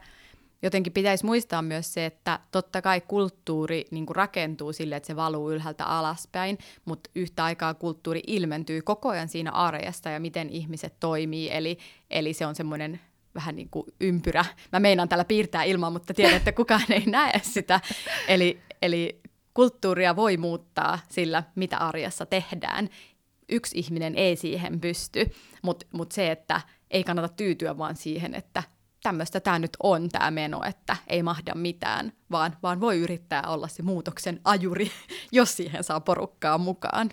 [0.64, 5.16] jotenkin pitäisi muistaa myös se, että totta kai kulttuuri niin kuin rakentuu sille, että se
[5.16, 10.94] valuu ylhäältä alaspäin, mutta yhtä aikaa kulttuuri ilmentyy koko ajan siinä arjesta ja miten ihmiset
[11.00, 11.78] toimii, eli,
[12.10, 13.00] eli se on semmoinen
[13.34, 14.44] vähän niin kuin ympyrä.
[14.72, 17.80] Mä meinaan täällä piirtää ilman, mutta tiedän, että kukaan ei näe sitä.
[18.28, 19.20] Eli, eli
[19.54, 22.88] kulttuuria voi muuttaa sillä, mitä arjessa tehdään.
[23.48, 25.30] Yksi ihminen ei siihen pysty,
[25.62, 26.60] mutta mut se, että
[26.90, 28.62] ei kannata tyytyä vaan siihen, että
[29.04, 33.68] tämmöistä tämä nyt on tämä meno, että ei mahda mitään, vaan, vaan voi yrittää olla
[33.68, 34.90] se muutoksen ajuri,
[35.32, 37.10] jos siihen saa porukkaa mukaan.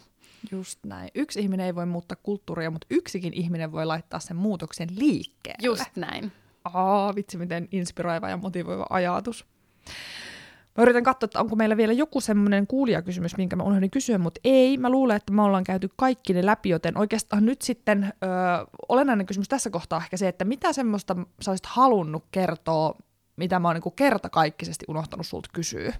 [0.52, 1.10] Just näin.
[1.16, 5.66] Yksi ihminen ei voi muuttaa kulttuuria, mutta yksikin ihminen voi laittaa sen muutoksen liikkeelle.
[5.66, 6.32] Just näin.
[6.64, 9.46] Aa, vitsi miten inspiroiva ja motivoiva ajatus.
[10.82, 14.42] Mä yritän katsoa, että onko meillä vielä joku semmoinen kuulijakysymys, minkä mä unohdin kysyä, mutta
[14.44, 14.78] ei.
[14.78, 18.28] Mä luulen, että me ollaan käyty kaikki ne läpi, joten oikeastaan nyt sitten ö,
[18.90, 22.98] olennainen kysymys tässä kohtaa ehkä se, että mitä semmoista sä olisit halunnut kertoa,
[23.36, 25.94] mitä mä oon niin kertakaikkisesti unohtanut sulta kysyä?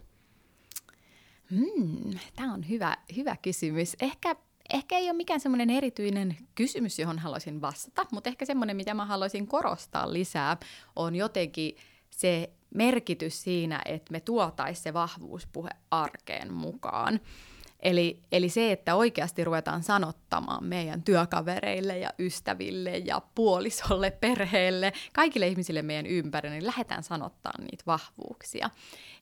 [1.52, 3.96] Hmm, Tämä on hyvä, hyvä kysymys.
[4.02, 4.36] Ehkä,
[4.74, 9.06] ehkä ei ole mikään semmoinen erityinen kysymys, johon haluaisin vastata, mutta ehkä semmoinen, mitä mä
[9.06, 10.58] haluaisin korostaa lisää,
[10.96, 11.76] on jotenkin
[12.10, 17.20] se merkitys siinä, että me tuotaisiin se vahvuuspuhe arkeen mukaan.
[17.80, 25.48] Eli, eli se, että oikeasti ruvetaan sanottamaan meidän työkavereille ja ystäville ja puolisolle, perheelle, kaikille
[25.48, 28.70] ihmisille meidän ympärillä, niin lähdetään sanottaa niitä vahvuuksia.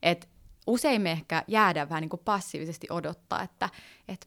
[0.02, 0.28] Et
[0.66, 3.68] usein me ehkä jäädään vähän niin kuin passiivisesti odottaa, että,
[4.08, 4.26] että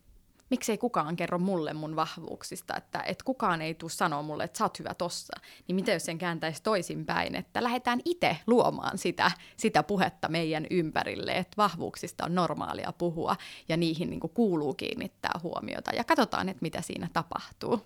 [0.54, 4.66] miksei kukaan kerro mulle mun vahvuuksista, että, että kukaan ei tule sanoa mulle, että sä
[4.66, 5.34] oot hyvä tossa.
[5.68, 11.32] Niin mitä jos sen kääntäisi toisinpäin, että lähdetään itse luomaan sitä, sitä puhetta meidän ympärille,
[11.32, 13.36] että vahvuuksista on normaalia puhua
[13.70, 17.80] ja niihin niin kuin kuuluu kiinnittää huomiota ja katsotaan, että mitä siinä tapahtuu.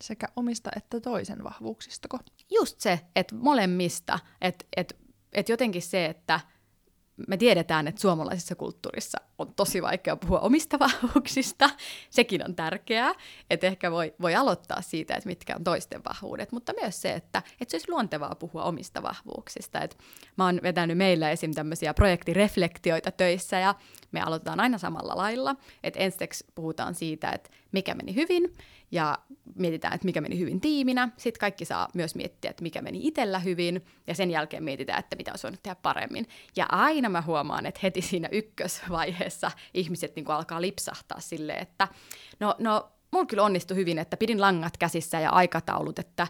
[0.00, 2.18] Sekä omista että toisen vahvuuksistako?
[2.50, 4.94] Just se, että molemmista, että, että,
[5.32, 6.40] että jotenkin se, että–
[7.28, 11.70] me tiedetään, että suomalaisessa kulttuurissa on tosi vaikea puhua omista vahvuuksista.
[12.10, 13.12] Sekin on tärkeää,
[13.50, 17.42] että ehkä voi, voi aloittaa siitä, että mitkä on toisten vahvuudet, mutta myös se, että,
[17.60, 19.80] että se olisi luontevaa puhua omista vahvuuksista.
[19.80, 19.98] Et
[20.36, 21.52] mä oon vetänyt meillä esim.
[21.52, 23.74] tämmöisiä projektireflektioita töissä ja
[24.12, 28.52] me aloitetaan aina samalla lailla, että ensiksi puhutaan siitä, että mikä meni hyvin
[28.90, 29.18] ja
[29.54, 31.08] mietitään, että mikä meni hyvin tiiminä.
[31.16, 35.16] Sitten kaikki saa myös miettiä, että mikä meni itsellä hyvin ja sen jälkeen mietitään, että
[35.16, 36.28] mitä olisi voinut tehdä paremmin.
[36.56, 41.88] Ja aina mä huomaan, että heti siinä ykkösvaiheessa ihmiset niin kuin alkaa lipsahtaa silleen, että
[42.40, 46.26] no, no mulla kyllä onnistui hyvin, että pidin langat käsissä ja aikataulut, että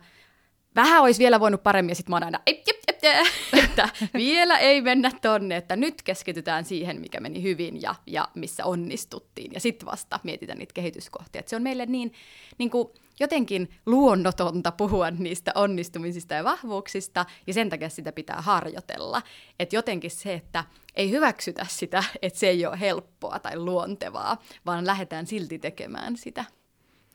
[0.77, 3.27] vähän olisi vielä voinut paremmin, ja sitten mä oon aina, ep, ep, ep,
[3.65, 8.65] että vielä ei mennä tonne, että nyt keskitytään siihen, mikä meni hyvin ja, ja missä
[8.65, 11.41] onnistuttiin, ja sitten vasta mietitään niitä kehityskohtia.
[11.41, 12.13] Et se on meille niin,
[12.59, 12.89] niin kuin
[13.21, 19.23] jotenkin luonnotonta puhua niistä onnistumisista ja vahvuuksista, ja sen takia sitä pitää harjoitella.
[19.59, 20.65] Että jotenkin se, että
[20.95, 26.45] ei hyväksytä sitä, että se ei ole helppoa tai luontevaa, vaan lähdetään silti tekemään sitä.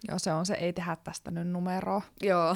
[0.07, 2.01] Joo, se on se, ei tehdä tästä nyt numeroa.
[2.21, 2.55] Joo.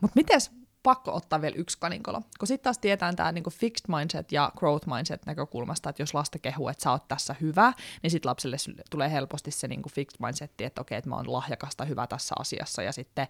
[0.00, 0.50] Mutta mites
[0.82, 4.88] pakko ottaa vielä yksi kaninkolo, kun sitten taas tietää tämä niinku fixed mindset ja growth
[4.88, 8.56] mindset näkökulmasta, että jos lasta kehuu, että sä oot tässä hyvä, niin sitten lapselle
[8.90, 12.82] tulee helposti se niinku fixed mindset, että okei, että mä oon lahjakasta hyvä tässä asiassa,
[12.82, 13.26] ja sitten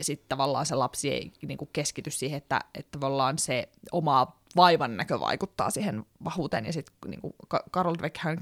[0.00, 5.20] sit tavallaan se lapsi ei niinku keskity siihen, että, että tavallaan se oma vaivan näkö
[5.20, 7.34] vaikuttaa siihen vahvuuteen, ja sitten niinku
[7.70, 8.38] Karol Dweck hän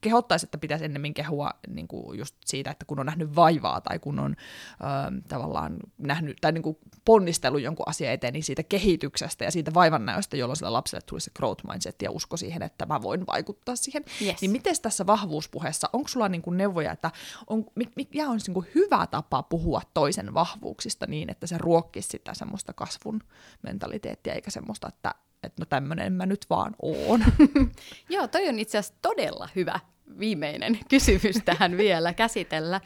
[0.00, 3.98] kehottaisi, että pitäisi ennemmin kehua niin kuin just siitä, että kun on nähnyt vaivaa tai
[3.98, 4.36] kun on
[4.80, 9.74] ö, tavallaan nähnyt tai niin kuin ponnistellut jonkun asian eteen, niin siitä kehityksestä ja siitä
[9.74, 13.76] vaivannäöstä, jolloin sille lapselle tulisi se growth mindset ja usko siihen, että mä voin vaikuttaa
[13.76, 14.04] siihen.
[14.22, 14.40] Yes.
[14.40, 17.10] Niin miten tässä vahvuuspuheessa, onko sulla niin kuin neuvoja, että
[17.46, 17.64] on,
[17.96, 22.72] mikä on niin kuin hyvä tapa puhua toisen vahvuuksista niin, että se ruokkisi sitä semmoista
[22.72, 23.20] kasvun
[23.62, 25.14] mentaliteettia, eikä semmoista, että
[25.46, 27.24] että no tämmöinen mä nyt vaan oon.
[28.08, 29.80] Joo, toi on itse asiassa todella hyvä
[30.18, 32.80] viimeinen kysymys tähän vielä käsitellä.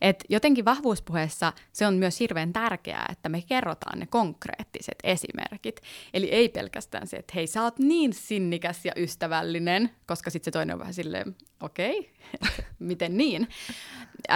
[0.00, 5.80] Et jotenkin vahvuuspuheessa se on myös hirveän tärkeää, että me kerrotaan ne konkreettiset esimerkit.
[6.14, 10.50] Eli ei pelkästään se, että hei sä oot niin sinnikäs ja ystävällinen, koska sitten se
[10.50, 13.48] toinen on vähän silleen, okei, okay, miten niin?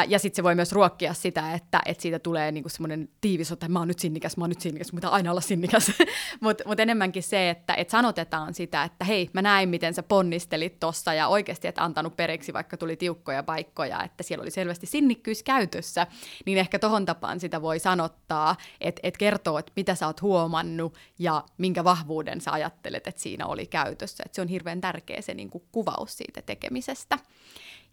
[0.09, 3.69] Ja sitten se voi myös ruokkia sitä, että, että siitä tulee niinku semmoinen tiivis, että
[3.69, 5.93] mä oon nyt sinnikäs, mä oon nyt sinnikäs, mutta aina olla sinnikäs.
[6.41, 10.81] Mutta mut enemmänkin se, että et sanotetaan sitä, että hei, mä näin, miten sä ponnistelit
[10.81, 15.43] tossa ja oikeasti et antanut periksi, vaikka tuli tiukkoja paikkoja, että siellä oli selvästi sinnikkyys
[15.43, 16.07] käytössä,
[16.47, 20.95] niin ehkä tohon tapaan sitä voi sanottaa, että et kertoo, että mitä sä oot huomannut
[21.19, 24.23] ja minkä vahvuuden sä ajattelet, että siinä oli käytössä.
[24.27, 27.19] Et se on hirveän tärkeä se niinku kuvaus siitä tekemisestä.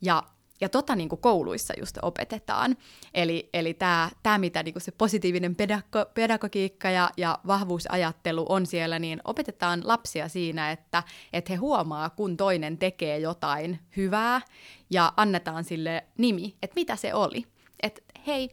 [0.01, 0.23] Ja
[0.61, 2.77] ja tota niin kuin kouluissa just opetetaan.
[3.13, 8.65] Eli, eli tämä, tämä, mitä niin kuin se positiivinen pedago- pedagogiikka ja, ja vahvuusajattelu on
[8.65, 11.03] siellä, niin opetetaan lapsia siinä, että,
[11.33, 14.41] että he huomaa, kun toinen tekee jotain hyvää,
[14.89, 17.45] ja annetaan sille nimi, että mitä se oli.
[17.83, 18.49] Että hei,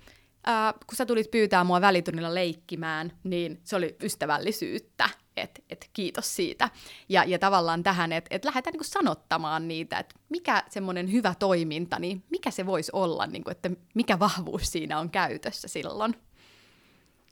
[0.49, 6.37] äh, kun sä tulit pyytää mua välitunnilla leikkimään, niin se oli ystävällisyyttä että et kiitos
[6.37, 6.71] siitä.
[7.09, 11.99] Ja, ja tavallaan tähän, että et lähdetään niinku sanottamaan niitä, että mikä semmoinen hyvä toiminta,
[11.99, 16.15] niin mikä se voisi olla, niinku, että mikä vahvuus siinä on käytössä silloin.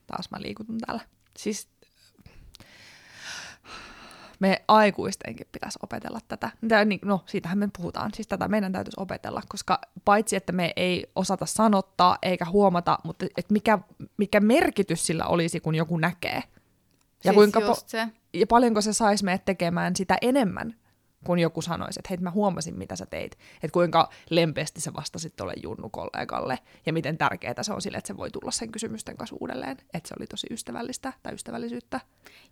[0.07, 1.03] Taas mä liikutun täällä.
[1.37, 1.69] Siis
[4.43, 6.51] me aikuistenkin pitäisi opetella tätä.
[7.05, 8.11] No, siitähän me puhutaan.
[8.15, 13.27] Siis tätä meidän täytyisi opetella, koska paitsi, että me ei osata sanottaa eikä huomata, mutta
[13.37, 13.79] että mikä,
[14.17, 16.43] mikä merkitys sillä olisi, kun joku näkee–
[17.25, 18.09] ja, siis kuinka po- se.
[18.33, 20.75] ja paljonko se saisi meidät tekemään sitä enemmän,
[21.25, 23.33] kun joku sanoisi, että hei, mä huomasin, mitä sä teit.
[23.55, 28.17] Että kuinka lempeästi sä vastasit tuolle Junnu-kollegalle, ja miten tärkeää se on sille, että se
[28.17, 29.77] voi tulla sen kysymysten kanssa uudelleen.
[29.95, 32.01] Että se oli tosi ystävällistä tai ystävällisyyttä.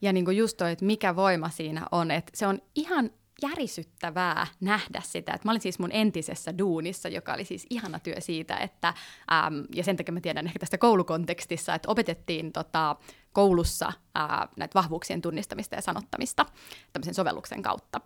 [0.03, 3.11] Ja niin kuin just toi, että mikä voima siinä on, että se on ihan
[3.43, 5.33] järisyttävää nähdä sitä.
[5.33, 9.65] että mä olin siis mun entisessä duunissa, joka oli siis ihana työ siitä, että, äm,
[9.75, 12.97] ja sen takia mä tiedän ehkä tästä koulukontekstissa, että opetettiin tota,
[13.33, 16.47] koulussa ää, näitä vahvuuksien tunnistamista ja sanottamista
[16.93, 18.01] tämmöisen sovelluksen kautta.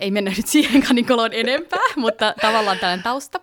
[0.00, 3.40] Ei mennä nyt siihen kanikoloon enempää, mutta tavallaan tällainen tausta.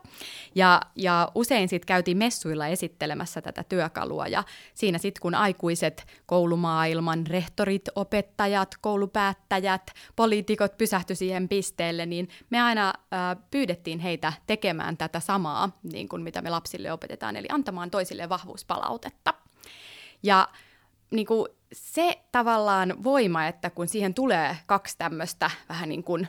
[0.56, 4.44] Ja, ja usein sitten käytiin messuilla esittelemässä tätä työkalua ja
[4.74, 12.94] siinä sitten kun aikuiset koulumaailman rehtorit, opettajat, koulupäättäjät, poliitikot pysähtyi siihen pisteelle, niin me aina
[13.12, 18.30] ää, pyydettiin heitä tekemään tätä samaa, niin kuin mitä me lapsille opetetaan, eli antamaan toisille
[18.30, 19.34] vahvuuspalautetta.
[20.24, 20.48] Ja
[21.12, 26.28] niin kuin se tavallaan voima, että kun siihen tulee kaksi tämmöistä vähän niin kuin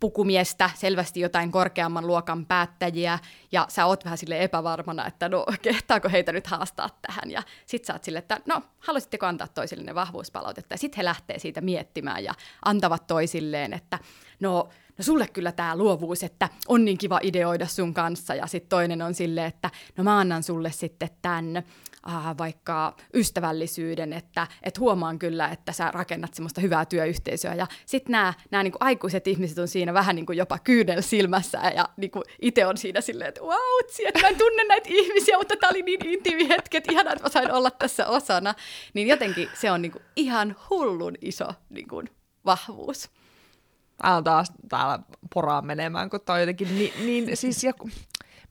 [0.00, 3.18] pukumiestä, selvästi jotain korkeamman luokan päättäjiä,
[3.52, 7.84] ja sä oot vähän sille epävarmana, että no kehtaako heitä nyt haastaa tähän, ja sit
[7.84, 12.24] sä oot sille, että no haluaisitteko antaa toisille vahvuuspalautetta, ja sit he lähtee siitä miettimään
[12.24, 12.34] ja
[12.64, 13.98] antavat toisilleen, että
[14.40, 14.68] no
[14.98, 19.02] no sulle kyllä tämä luovuus, että on niin kiva ideoida sun kanssa, ja sitten toinen
[19.02, 21.62] on silleen, että no mä annan sulle sitten tämän
[22.08, 27.54] äh, vaikka ystävällisyyden, että et huomaan kyllä, että sä rakennat semmoista hyvää työyhteisöä.
[27.54, 31.88] Ja sitten nämä nämä niinku aikuiset ihmiset on siinä vähän niinku jopa kyynel silmässä ja
[31.96, 35.70] niinku itse on siinä silleen, että wow, että mä en tunne näitä ihmisiä, mutta tämä
[35.70, 38.54] oli niin intiimi hetki, että ihanaa, että mä sain olla tässä osana.
[38.94, 42.02] Niin jotenkin se on niinku ihan hullun iso niinku
[42.44, 43.10] vahvuus.
[44.02, 44.98] Täällä taas täällä
[45.34, 47.90] poraa menemään, kun tämä on jotenkin niin, niin siis joku,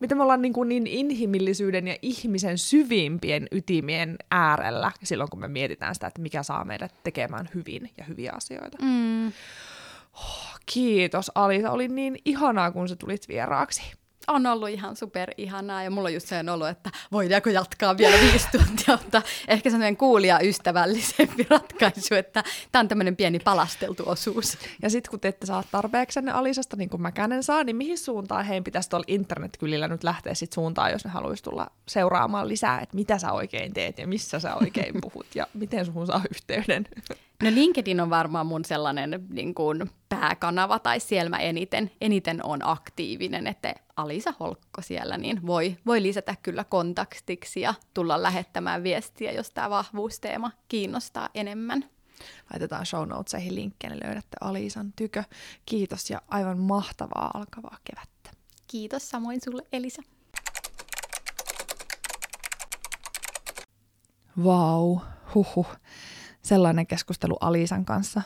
[0.04, 5.48] miten me ollaan niin, kuin niin inhimillisyyden ja ihmisen syvimpien ytimien äärellä silloin, kun me
[5.48, 8.78] mietitään sitä, että mikä saa meidät tekemään hyvin ja hyviä asioita.
[8.82, 9.28] Mm.
[10.14, 13.82] Oh, kiitos Alisa, oli niin ihanaa, kun sä tulit vieraaksi
[14.28, 18.16] on ollut ihan super ihanaa ja mulla on just sen olo, että voidaanko jatkaa vielä
[18.22, 24.58] viisi tuntia, mutta ehkä sellainen kuulija ystävällisempi ratkaisu, että tämä on tämmöinen pieni palasteltu osuus.
[24.82, 28.46] Ja sitten kun te ette saa tarpeeksenne Alisasta, niin kuin mäkänen saa, niin mihin suuntaan
[28.46, 32.96] heidän pitäisi tuolla internetkylillä nyt lähteä sit suuntaan, jos ne haluaisi tulla seuraamaan lisää, että
[32.96, 36.88] mitä sä oikein teet ja missä sä oikein puhut ja miten sun saa yhteyden?
[37.44, 42.60] No LinkedIn on varmaan mun sellainen niin kuin pääkanava tai siellä mä eniten, eniten on
[42.64, 49.32] aktiivinen, että Alisa Holkko siellä, niin voi, voi lisätä kyllä kontaktiksi ja tulla lähettämään viestiä,
[49.32, 51.90] jos tämä vahvuusteema kiinnostaa enemmän.
[52.54, 55.24] Laitetaan show notesihin linkkejä, niin löydätte Alisan tykö.
[55.66, 58.30] Kiitos ja aivan mahtavaa alkavaa kevättä.
[58.68, 60.02] Kiitos samoin sulle Elisa.
[64.44, 65.06] Vau, wow.
[65.36, 65.66] huhu
[66.42, 68.22] sellainen keskustelu Alisan kanssa.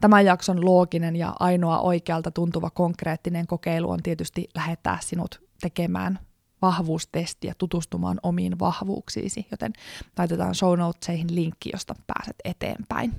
[0.00, 6.18] Tämän jakson looginen ja ainoa oikealta tuntuva konkreettinen kokeilu on tietysti lähettää sinut tekemään
[6.62, 9.72] vahvuustestiä tutustumaan omiin vahvuuksiisi, joten
[10.18, 13.12] laitetaan show notesihin linkki, josta pääset eteenpäin.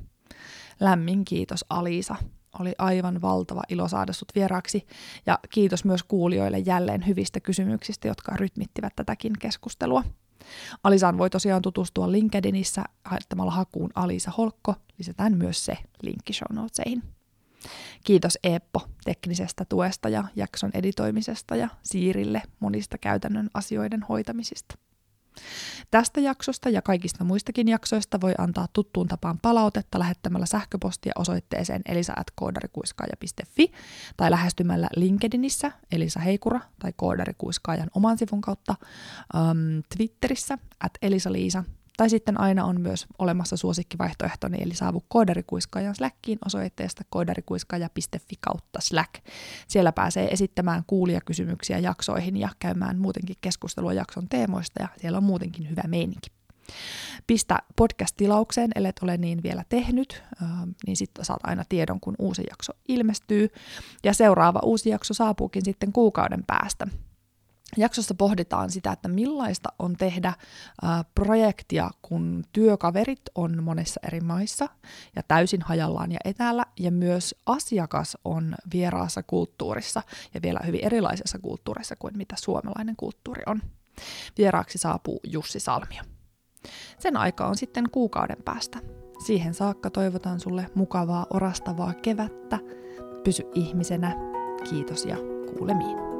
[0.79, 2.15] Lämmin kiitos Alisa.
[2.59, 4.87] Oli aivan valtava ilo saada sut vieraaksi
[5.25, 10.03] ja kiitos myös kuulijoille jälleen hyvistä kysymyksistä, jotka rytmittivät tätäkin keskustelua.
[10.83, 14.75] Alisaan voi tosiaan tutustua LinkedInissä haettamalla hakuun Alisa Holkko.
[14.97, 17.03] Lisätään myös se linkki show notesihin.
[18.03, 24.75] Kiitos Eppo teknisestä tuesta ja jakson editoimisesta ja Siirille monista käytännön asioiden hoitamisista.
[25.91, 33.71] Tästä jaksosta ja kaikista muistakin jaksoista voi antaa tuttuun tapaan palautetta lähettämällä sähköpostia osoitteeseen elisa.koodarikuiskaaja.fi
[34.17, 38.75] tai lähestymällä LinkedInissä Elisa Heikura tai Koodarikuiskaajan oman sivun kautta,
[39.35, 41.63] um, Twitterissä at Elisa Liisa
[41.97, 49.13] tai sitten aina on myös olemassa suosikkivaihtoehtoni, eli saavu koodarikuiskaajan Slackiin osoitteesta koodarikuiskaaja.fi kautta Slack.
[49.67, 55.69] Siellä pääsee esittämään kuulijakysymyksiä jaksoihin ja käymään muutenkin keskustelua jakson teemoista, ja siellä on muutenkin
[55.69, 56.29] hyvä meininki.
[57.27, 60.23] Pistä podcast-tilaukseen, ellet ole niin vielä tehnyt,
[60.87, 63.49] niin sitten saat aina tiedon, kun uusi jakso ilmestyy.
[64.03, 66.87] Ja seuraava uusi jakso saapuukin sitten kuukauden päästä.
[67.77, 70.33] Jaksossa pohditaan sitä, että millaista on tehdä
[70.81, 74.69] ää, projektia, kun työkaverit on monessa eri maissa
[75.15, 80.01] ja täysin hajallaan ja etäällä, ja myös asiakas on vieraassa kulttuurissa
[80.33, 83.61] ja vielä hyvin erilaisessa kulttuurissa kuin mitä suomalainen kulttuuri on.
[84.37, 86.03] Vieraaksi saapuu Jussi Salmio.
[86.99, 88.79] Sen aika on sitten kuukauden päästä.
[89.25, 92.59] Siihen saakka toivotan sulle mukavaa, orastavaa kevättä.
[93.23, 94.15] Pysy ihmisenä.
[94.69, 95.17] Kiitos ja
[95.57, 96.14] kuulemiin.